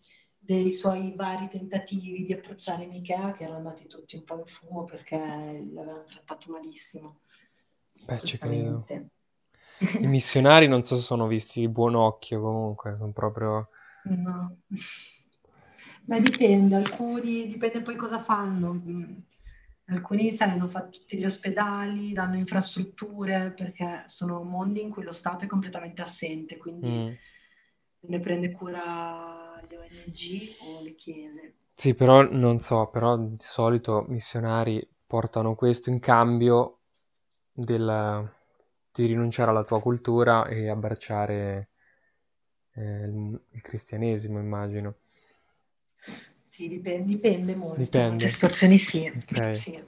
[0.51, 4.83] dei suoi vari tentativi di approcciare Michea, che erano andati tutti un po' in fumo
[4.83, 7.19] perché l'avevano trattato malissimo,
[8.05, 8.85] Beh, ci credo.
[9.99, 13.69] I missionari non so se sono visti di buon occhio comunque, sono proprio...
[14.03, 14.57] No.
[16.05, 18.81] Ma dipende, alcuni dipende poi cosa fanno.
[19.85, 25.13] Alcuni, sai, hanno fatto tutti gli ospedali, danno infrastrutture, perché sono mondi in cui lo
[25.13, 27.11] Stato è completamente assente, quindi Mm.
[27.99, 31.53] se ne prende cura le ONG o le chiese.
[31.75, 36.79] Sì, però non so, però di solito missionari portano questo in cambio
[37.51, 38.31] del-
[38.91, 41.69] di rinunciare alla tua cultura e abbracciare
[42.75, 44.95] eh, il, cristianesimo, immagino.
[46.43, 47.97] Sì, dipende, dipende molto.
[47.97, 48.29] In molte Dipende.
[48.29, 49.55] situazioni sì, Ok.
[49.55, 49.81] sì.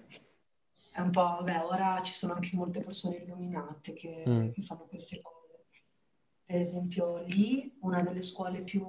[0.92, 4.50] È un po', beh, ora ci sono anche molte persone illuminate che, Mm.
[4.54, 5.66] che fanno queste cose.
[6.46, 8.82] Per esempio, lì una delle scuole più,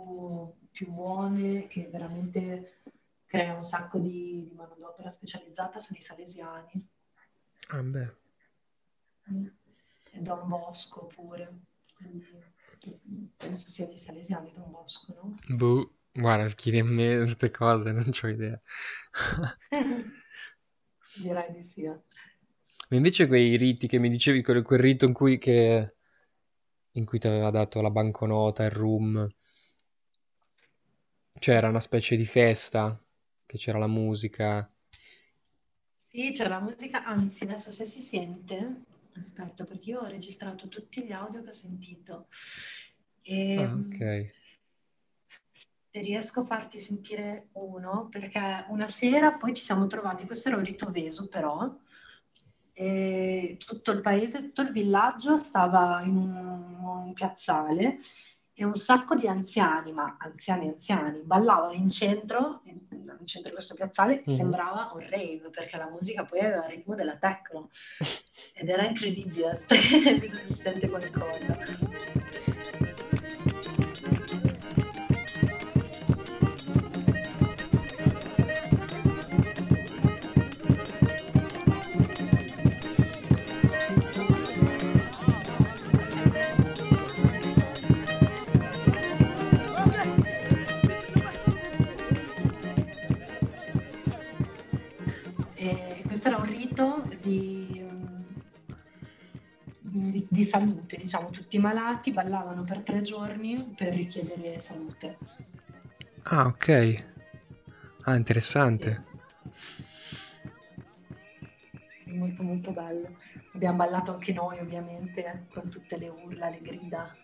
[0.74, 2.80] più buone, che veramente
[3.26, 6.88] crea un sacco di, di manodopera specializzata, sono i salesiani.
[7.68, 8.14] Ah, beh.
[10.10, 11.60] E Don Bosco pure.
[11.94, 12.26] Quindi,
[13.36, 15.38] penso sia dei salesiani Don Bosco, no?
[15.56, 18.58] Boh, guarda, chiedi a me queste cose, non ho idea.
[21.22, 21.84] Direi di sì.
[21.84, 22.00] eh.
[22.90, 25.94] Ma invece quei riti che mi dicevi, quel, quel rito in cui, che,
[26.92, 29.32] in cui ti aveva dato la banconota, il rum,
[31.38, 33.00] c'era una specie di festa,
[33.46, 34.68] che c'era la musica.
[35.98, 38.82] Sì, c'è la musica, anzi, adesso se si sente,
[39.16, 42.28] aspetta, perché io ho registrato tutti gli audio che ho sentito
[43.22, 44.32] e Ah, mm, ok.
[45.90, 50.58] se riesco a farti sentire uno, perché una sera poi ci siamo trovati, questo era
[50.58, 51.72] un rito Vesu però,
[53.58, 57.98] tutto il paese, tutto il villaggio stava in un, un piazzale
[58.56, 62.78] e un sacco di anziani, ma anziani anziani, ballavano in centro, in,
[63.24, 64.34] centro di questo piazzale, e Mhm.
[64.36, 67.70] sembrava un rave, perché la musica poi aveva il ritmo della techno
[68.54, 72.53] ed era incredibile, si sente qualcosa.
[100.44, 105.18] Di, salute, diciamo, tutti malati ballavano per tre giorni per richiedere salute.
[106.24, 107.04] Ah, ok.
[108.04, 109.02] Ah, interessante.
[112.04, 113.16] Sì, molto molto bello.
[113.54, 117.16] Abbiamo ballato anche noi, ovviamente, con tutte le urla, le grida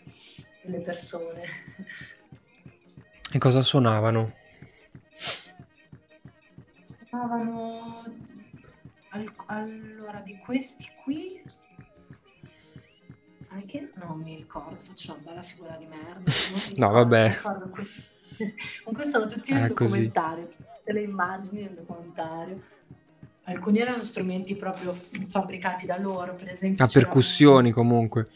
[0.63, 1.43] delle persone.
[3.33, 4.33] E cosa suonavano?
[7.09, 8.05] Suonavano
[9.11, 11.43] al- allora di questi qui
[13.51, 16.23] sai che non mi ricordo, faccio una bella figura di merda.
[16.77, 17.37] No, ricordo, vabbè.
[18.85, 20.09] Comunque sono tutti nel Era così.
[20.09, 22.63] documentario, tutte le immagini nel documentario.
[23.45, 24.95] Alcuni erano strumenti proprio
[25.29, 26.85] fabbricati da loro, per esempio.
[26.85, 28.29] A c'era- percussioni comunque.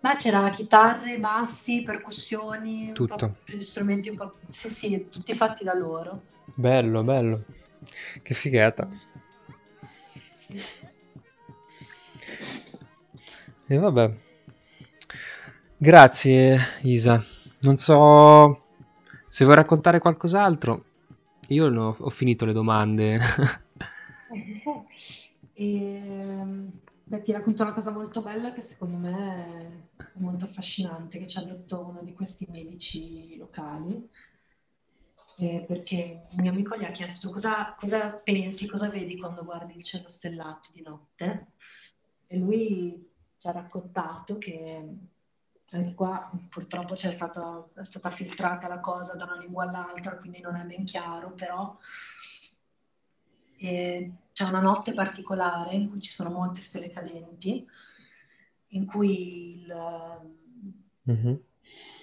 [0.00, 3.38] Ma c'era chitarre, bassi, percussioni, Tutto.
[3.58, 4.32] strumenti un po'...
[4.50, 6.22] Sì, sì, tutti fatti da loro.
[6.54, 7.42] Bello, bello.
[8.22, 8.88] Che figata.
[10.38, 10.62] Sì.
[13.68, 14.10] E vabbè.
[15.76, 17.22] Grazie Isa.
[17.60, 18.58] Non so
[19.28, 20.84] se vuoi raccontare qualcos'altro.
[21.48, 23.18] Io no- ho finito le domande.
[25.54, 26.44] E,
[27.04, 31.38] beh, ti racconto una cosa molto bella che secondo me è molto affascinante, che ci
[31.38, 34.08] ha detto uno di questi medici locali,
[35.40, 39.76] eh, perché un mio amico gli ha chiesto cosa, cosa pensi, cosa vedi quando guardi
[39.76, 41.52] il cielo stellato di notte?
[42.26, 43.07] E lui
[43.38, 44.88] ci ha raccontato che
[45.70, 50.40] anche qua purtroppo c'è stata, è stata filtrata la cosa da una lingua all'altra, quindi
[50.40, 51.76] non è ben chiaro, però
[53.60, 57.66] e c'è una notte particolare in cui ci sono molte stelle cadenti,
[58.68, 59.74] in cui il,
[61.02, 61.40] Mhm.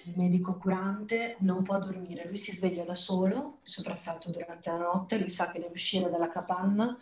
[0.04, 5.18] il medico curante non può dormire, lui si sveglia da solo, soprassalto durante la notte,
[5.18, 6.96] lui sa che deve uscire dalla capanna,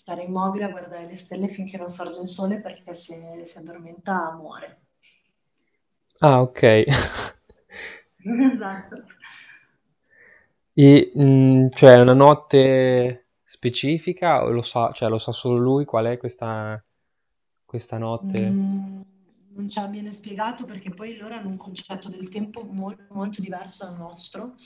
[0.00, 4.32] stare immobile a guardare le stelle finché non sorge il sole perché se si addormenta
[4.34, 4.80] muore.
[6.22, 6.62] Ah, ok.
[8.52, 9.02] Esatto.
[10.74, 16.06] E mm, cioè una notte specifica o lo sa, cioè lo sa solo lui qual
[16.06, 16.82] è questa,
[17.64, 18.56] questa notte?
[18.56, 19.00] Mm,
[19.54, 23.40] non ci ha bene spiegato perché poi loro hanno un concetto del tempo molto, molto
[23.40, 24.56] diverso dal nostro,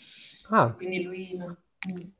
[0.50, 1.36] Ah, quindi lui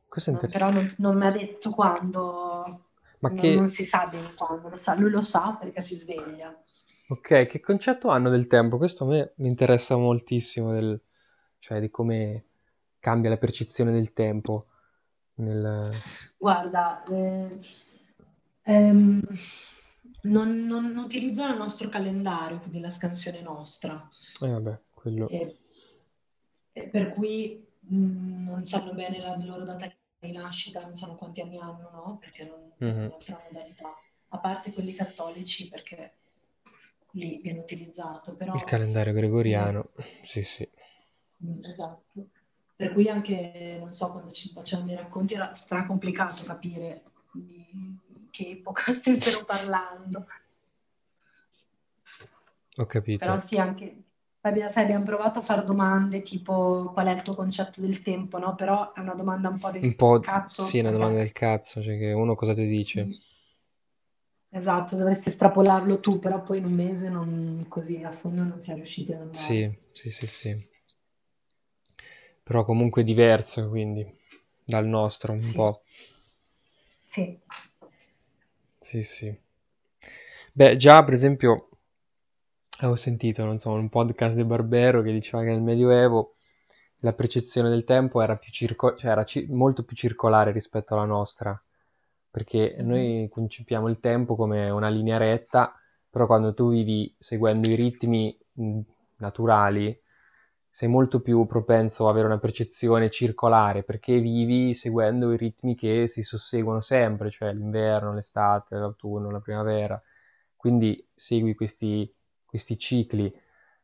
[0.08, 0.70] questo è non- però interessante.
[0.70, 2.83] non, non mi ha detto quando,
[3.24, 5.94] Ma non, che, non si sa bene quando, lo sa, lui lo sa perché si
[5.94, 6.54] sveglia.
[7.08, 8.76] ok, che concetto hanno del tempo?
[8.76, 11.00] Questo a me mi interessa moltissimo, del,
[11.58, 12.44] cioè di come
[12.98, 14.66] cambia la percezione del tempo
[15.36, 15.90] nel...
[16.36, 17.58] Guarda, eh,
[18.62, 19.22] ehm,
[20.22, 24.06] non, non utilizzano il nostro calendario, quindi la scansione nostra.
[24.42, 25.28] Eh vabbè, quello...
[25.28, 25.56] e,
[26.72, 29.90] e per cui mh, non sanno bene la loro data
[30.24, 32.16] di nascita, non sanno quanti anni hanno, no?
[32.20, 32.92] Perché non Mhm.
[32.94, 33.94] non un'altra modalità,
[34.28, 36.14] a parte quelli cattolici perché
[37.12, 39.90] lì viene utilizzato, però Il calendario gregoriano,
[40.24, 40.68] sì sì.
[41.44, 42.28] mm, esatto.
[42.76, 47.98] Per cui anche, non so, quando ci facevano dei racconti era stracomplicato capire di
[48.30, 50.26] che epoca stessero parlando.
[52.76, 52.86] Ho
[53.18, 53.40] Però capito.
[53.40, 54.03] sì, anche,
[54.50, 58.38] abbiamo, sai, abbiamo provato a fare domande tipo qual è il tuo concetto del tempo,
[58.38, 58.54] no?
[58.54, 61.30] Però è una domanda un po' del Un po', cazzo, sì, una domanda perché del
[61.30, 63.06] cazzo, cioè che uno cosa ti dice?
[63.06, 63.12] mm,
[64.48, 68.70] esatto, dovresti estrapolarlo tu, però poi in un mese non, così a fondo non si
[68.70, 69.60] è riusciti ad andare.
[69.60, 70.66] Sì, sì, sì, sì.
[72.44, 74.06] Però comunque è diverso, quindi,
[74.64, 75.82] dal nostro, un Sì, po'.
[77.06, 77.40] sì.
[78.78, 79.36] Sì, sì.
[80.52, 81.68] Beh, già, per esempio,
[82.84, 86.34] avevo sentito, non so, un podcast di Barbero che diceva che nel Medioevo
[87.00, 91.04] la percezione del tempo era più circo- cioè era ci- molto più circolare rispetto alla
[91.04, 91.60] nostra,
[92.30, 92.86] perché Mhm.
[92.86, 95.74] noi concepiamo il tempo come una linea retta,
[96.10, 98.80] però quando tu vivi seguendo i ritmi mh,
[99.18, 99.98] naturali,
[100.68, 106.06] sei molto più propenso a avere una percezione circolare, perché vivi seguendo i ritmi che
[106.08, 110.00] si susseguono sempre, cioè l'inverno, l'estate, l'autunno, la primavera.
[110.56, 112.12] Quindi segui questi,
[112.54, 113.32] questi cicli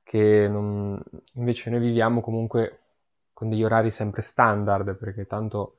[0.03, 1.03] che non-
[1.35, 2.79] invece noi viviamo comunque
[3.33, 5.79] con degli orari sempre standard, perché tanto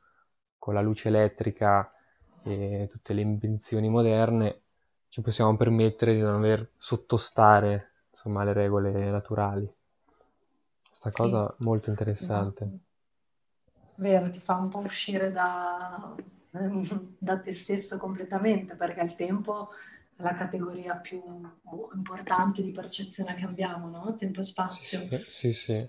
[0.57, 1.91] con la luce elettrica
[2.41, 4.61] e tutte le invenzioni moderne
[5.09, 9.69] ci possiamo permettere di non aver sottostare, insomma, alle regole naturali.
[10.87, 12.69] Questa Sì, cosa molto esatto.
[12.69, 12.73] interessante.
[13.95, 16.13] Vero, ti fa un po' uscire da,
[17.19, 19.69] da te stesso completamente, perché il tempo
[20.17, 21.21] la categoria più
[21.95, 24.15] importante di percezione che abbiamo, no?
[24.15, 24.99] Tempo e spazio.
[25.09, 25.87] sì, sì, sì.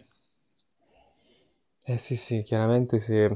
[1.85, 3.29] Eh sì, sì, chiaramente se,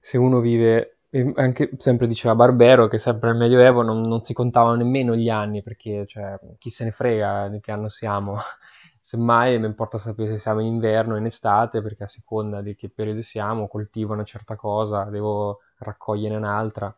[0.00, 0.98] se uno vive
[1.36, 5.62] anche sempre diceva Barbero che sempre nel Medioevo non, non si contavano nemmeno gli anni
[5.62, 8.36] perché cioè, chi se ne frega di che anno siamo.
[9.00, 12.74] Semmai mi importa sapere se siamo in inverno o in estate perché a seconda di
[12.74, 16.94] che periodo siamo coltivo una certa cosa, devo raccogliere un'altra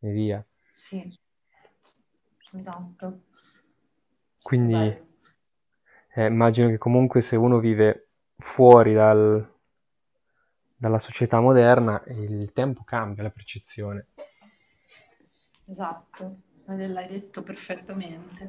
[0.00, 0.44] e via.
[0.74, 1.18] Sì,
[2.52, 3.20] esatto.
[4.42, 4.94] Quindi
[6.14, 9.44] eh, immagino che comunque se uno vive fuori dal-
[10.76, 14.08] dalla società moderna il tempo cambia la percezione.
[15.66, 16.36] Esatto,
[16.66, 18.48] l'hai detto perfettamente.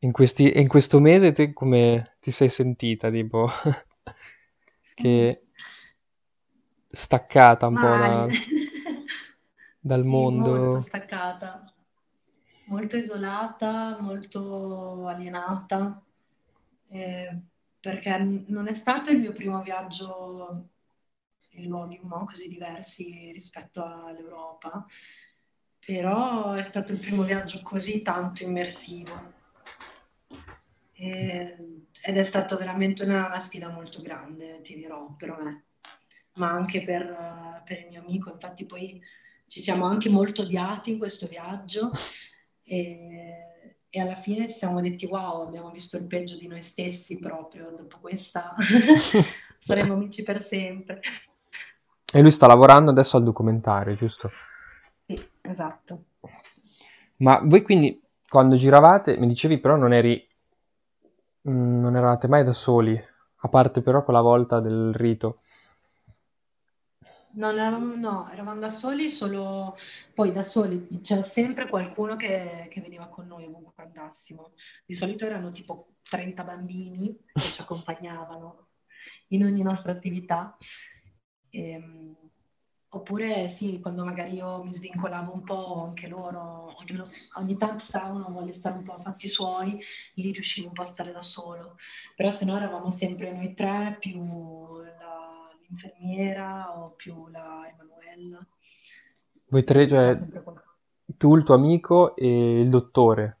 [0.00, 3.48] In questi- in questo mese te come ti sei sentita, tipo,
[4.94, 5.42] che
[6.92, 7.96] staccata un po' Male.
[7.96, 8.30] da-
[9.82, 10.80] dal Sì, molto mondo?
[10.80, 11.69] staccata,
[12.70, 16.00] molto isolata, molto alienata,
[16.88, 17.38] eh,
[17.80, 18.16] perché
[18.46, 20.68] non è stato il mio primo viaggio
[21.52, 24.86] in luoghi no, così diversi rispetto all'Europa,
[25.84, 29.38] però è stato il primo viaggio così tanto immersivo.
[30.92, 35.64] E- ed è stato veramente una, una sfida molto grande, ti dirò, per me,
[36.34, 38.30] ma anche per, per il mio amico.
[38.30, 39.02] Infatti poi
[39.48, 41.90] ci siamo anche molto odiati in questo viaggio
[42.70, 47.18] e, e alla fine ci siamo detti wow, abbiamo visto il peggio di noi stessi
[47.18, 48.54] proprio, dopo questa
[49.58, 51.00] saremo amici per sempre.
[52.12, 54.30] E lui sta lavorando adesso al documentario, giusto?
[55.02, 56.04] Sì, esatto.
[57.16, 60.24] Ma voi quindi quando giravate, mi dicevi però non eri,
[61.48, 62.96] mm, non eravate mai da soli,
[63.42, 65.40] a parte però quella volta del rito.
[67.32, 69.76] Non eravamo, no, eravamo da soli, solo
[70.14, 74.52] poi da soli c'era sempre qualcuno che, che veniva con noi ovunque andassimo.
[74.84, 78.66] Di solito erano tipo 30 bambini che ci accompagnavano
[79.28, 80.56] in ogni nostra attività.
[81.50, 82.16] Ehm,
[82.92, 87.06] oppure sì, quando magari io mi svincolavo un po', anche loro, ognuno-
[87.38, 89.78] ogni tanto sa, uno vuole stare un po' a fatti suoi,
[90.14, 91.76] lì riuscivo un po' a stare da solo.
[92.16, 94.18] Però se no eravamo sempre noi tre più
[95.70, 98.46] l'infermiera o più la Emanuela.
[99.48, 100.16] Voi tre, cioè
[101.16, 103.38] tu, il tuo amico e il dottore,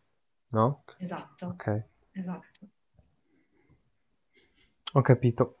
[0.48, 0.84] no?
[0.98, 2.68] Esatto, Ok, esatto.
[4.92, 5.56] ho capito.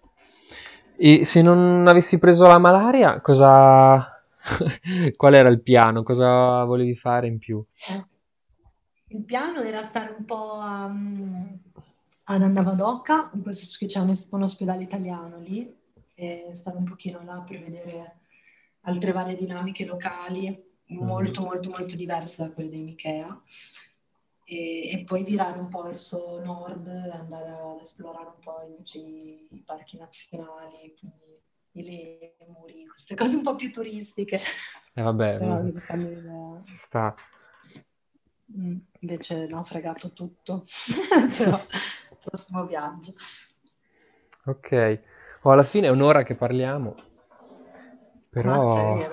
[0.96, 4.14] E se non avessi preso la malaria, cosa...
[5.16, 6.02] Qual era il piano?
[6.02, 7.62] Cosa volevi fare in più?
[7.88, 8.04] Eh,
[9.08, 11.46] Il piano era stare un po' a, mm,
[12.24, 15.68] ad Annavadocca, in questo che c'è un, un ospedale italiano lì,
[16.20, 18.18] e stare un pochino là per vedere
[18.82, 20.46] altre varie dinamiche locali,
[21.00, 21.06] Mhm.
[21.06, 23.42] molto molto molto diverse da quelle dei Michea,
[24.44, 28.98] e, e poi virare un po' verso nord, e andare ad esplorare un po' invece
[28.98, 31.38] i, i parchi nazionali, quindi
[31.72, 31.82] i
[32.38, 34.38] lemuri, queste cose un po' più turistiche,
[34.94, 36.64] Eh vabbè, però mm, fanno idea.
[36.64, 37.14] ci sta.
[38.56, 40.64] Mm, Invece no, fregato tutto,
[41.36, 41.56] però
[42.20, 43.14] prossimo viaggio.
[44.46, 44.72] Ok.
[45.42, 46.94] Oh, alla fine è un'ora che parliamo,
[48.30, 49.06] però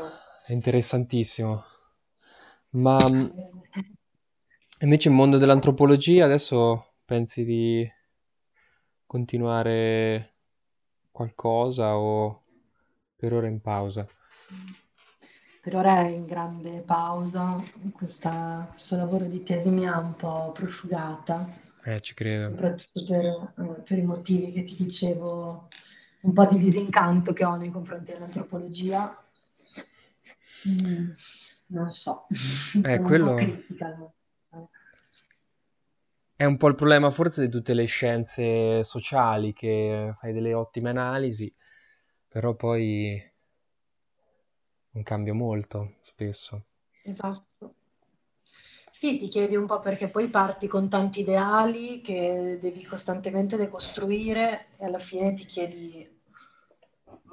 [0.46, 1.64] è interessantissimo.
[2.72, 3.28] Ma mm,
[4.82, 7.88] invece il mondo dell'antropologia adesso pensi di
[9.08, 10.36] continuare
[11.12, 12.44] qualcosa o
[13.16, 14.06] per ora in pausa?
[15.62, 17.62] Per ora è in grande pausa,
[17.94, 21.48] questa- questo lavoro di tesi mi ha un po' prosciugata,
[21.86, 22.50] Eh, ci credo.
[22.50, 25.68] soprattutto per, eh, per i motivi che ti dicevo,
[26.28, 29.18] un po' di disincanto che ho nei confronti dell'antropologia.
[30.68, 31.12] Mm,
[31.68, 32.26] non so,
[32.84, 33.36] Eh, un quello
[36.36, 40.90] è un po' il problema forse di tutte le scienze sociali, che fai delle ottime
[40.90, 41.54] analisi,
[42.30, 43.22] però poi
[44.92, 46.66] non cambia molto spesso.
[47.14, 47.74] Esatto.
[48.92, 54.68] Sì, ti chiedi un po' perché poi parti con tanti ideali che devi costantemente decostruire
[54.78, 56.08] e alla fine ti chiedi,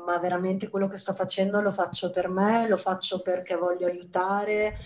[0.05, 4.77] ma veramente quello che sto facendo lo faccio per me, lo faccio perché voglio aiutare,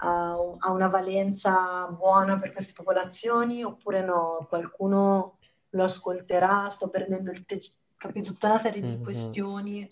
[0.00, 0.36] ha,
[0.70, 5.38] una valenza buona per queste popolazioni oppure no, qualcuno
[5.70, 7.66] lo ascolterà, sto perdendo il tempo,
[7.96, 8.32] capito?
[8.32, 9.02] Tutta una serie di Mhm.
[9.02, 9.90] questioni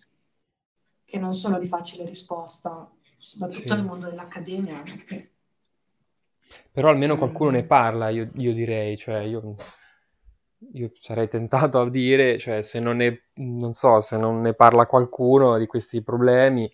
[1.05, 3.89] che non sono di facile risposta, soprattutto nel Sì.
[3.89, 4.83] mondo dell'accademia.
[6.73, 9.57] Però almeno qualcuno ne mm, parla, io, io direi, cioè io,
[10.73, 14.87] io sarei tentato a dire, cioè se non ne, non so, se non ne parla
[14.87, 16.71] qualcuno di questi problemi,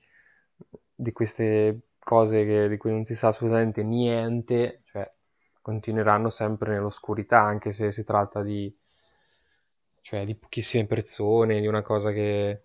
[0.94, 5.10] di queste cose che- di cui non si sa assolutamente niente, cioè
[5.60, 8.74] continueranno sempre nell'oscurità, anche se si tratta di,
[10.00, 12.60] cioè, di pochissime persone, di una cosa che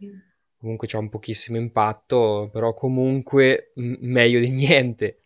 [0.57, 5.21] comunque c'ha un pochissimo impatto, però comunque m- meglio di niente,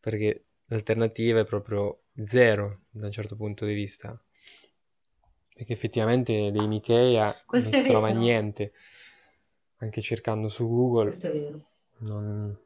[0.00, 4.18] perché l'alternativa è proprio zero da un certo punto di vista.
[5.54, 8.18] Perché effettivamente dei Micheia Questo non si trova vero.
[8.18, 8.72] niente,
[9.76, 11.60] anche cercando su Google, Questo è vero.
[11.98, 12.58] non-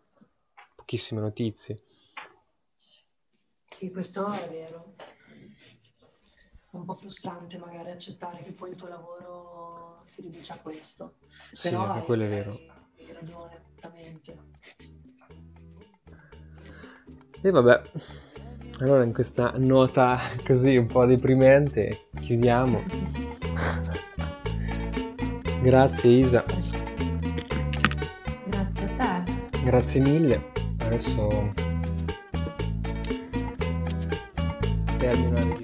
[0.75, 1.83] pochissime notizie.
[3.77, 4.95] Sì, questo è vero.
[6.71, 11.17] È un po' frustrante magari accettare che poi il tuo lavoro si riduce a questo.
[11.53, 12.51] Sì, Però anche hai, quello è vero.
[12.97, 14.39] hai ragione, esattamente.
[17.43, 17.83] E vabbè,
[18.81, 22.83] allora in questa nota così un po' deprimente chiudiamo.
[25.63, 26.45] Grazie Isa,
[28.47, 29.63] Grazie a te.
[29.65, 30.51] grazie mille.
[30.79, 31.53] Adesso
[34.99, 35.57] termino la.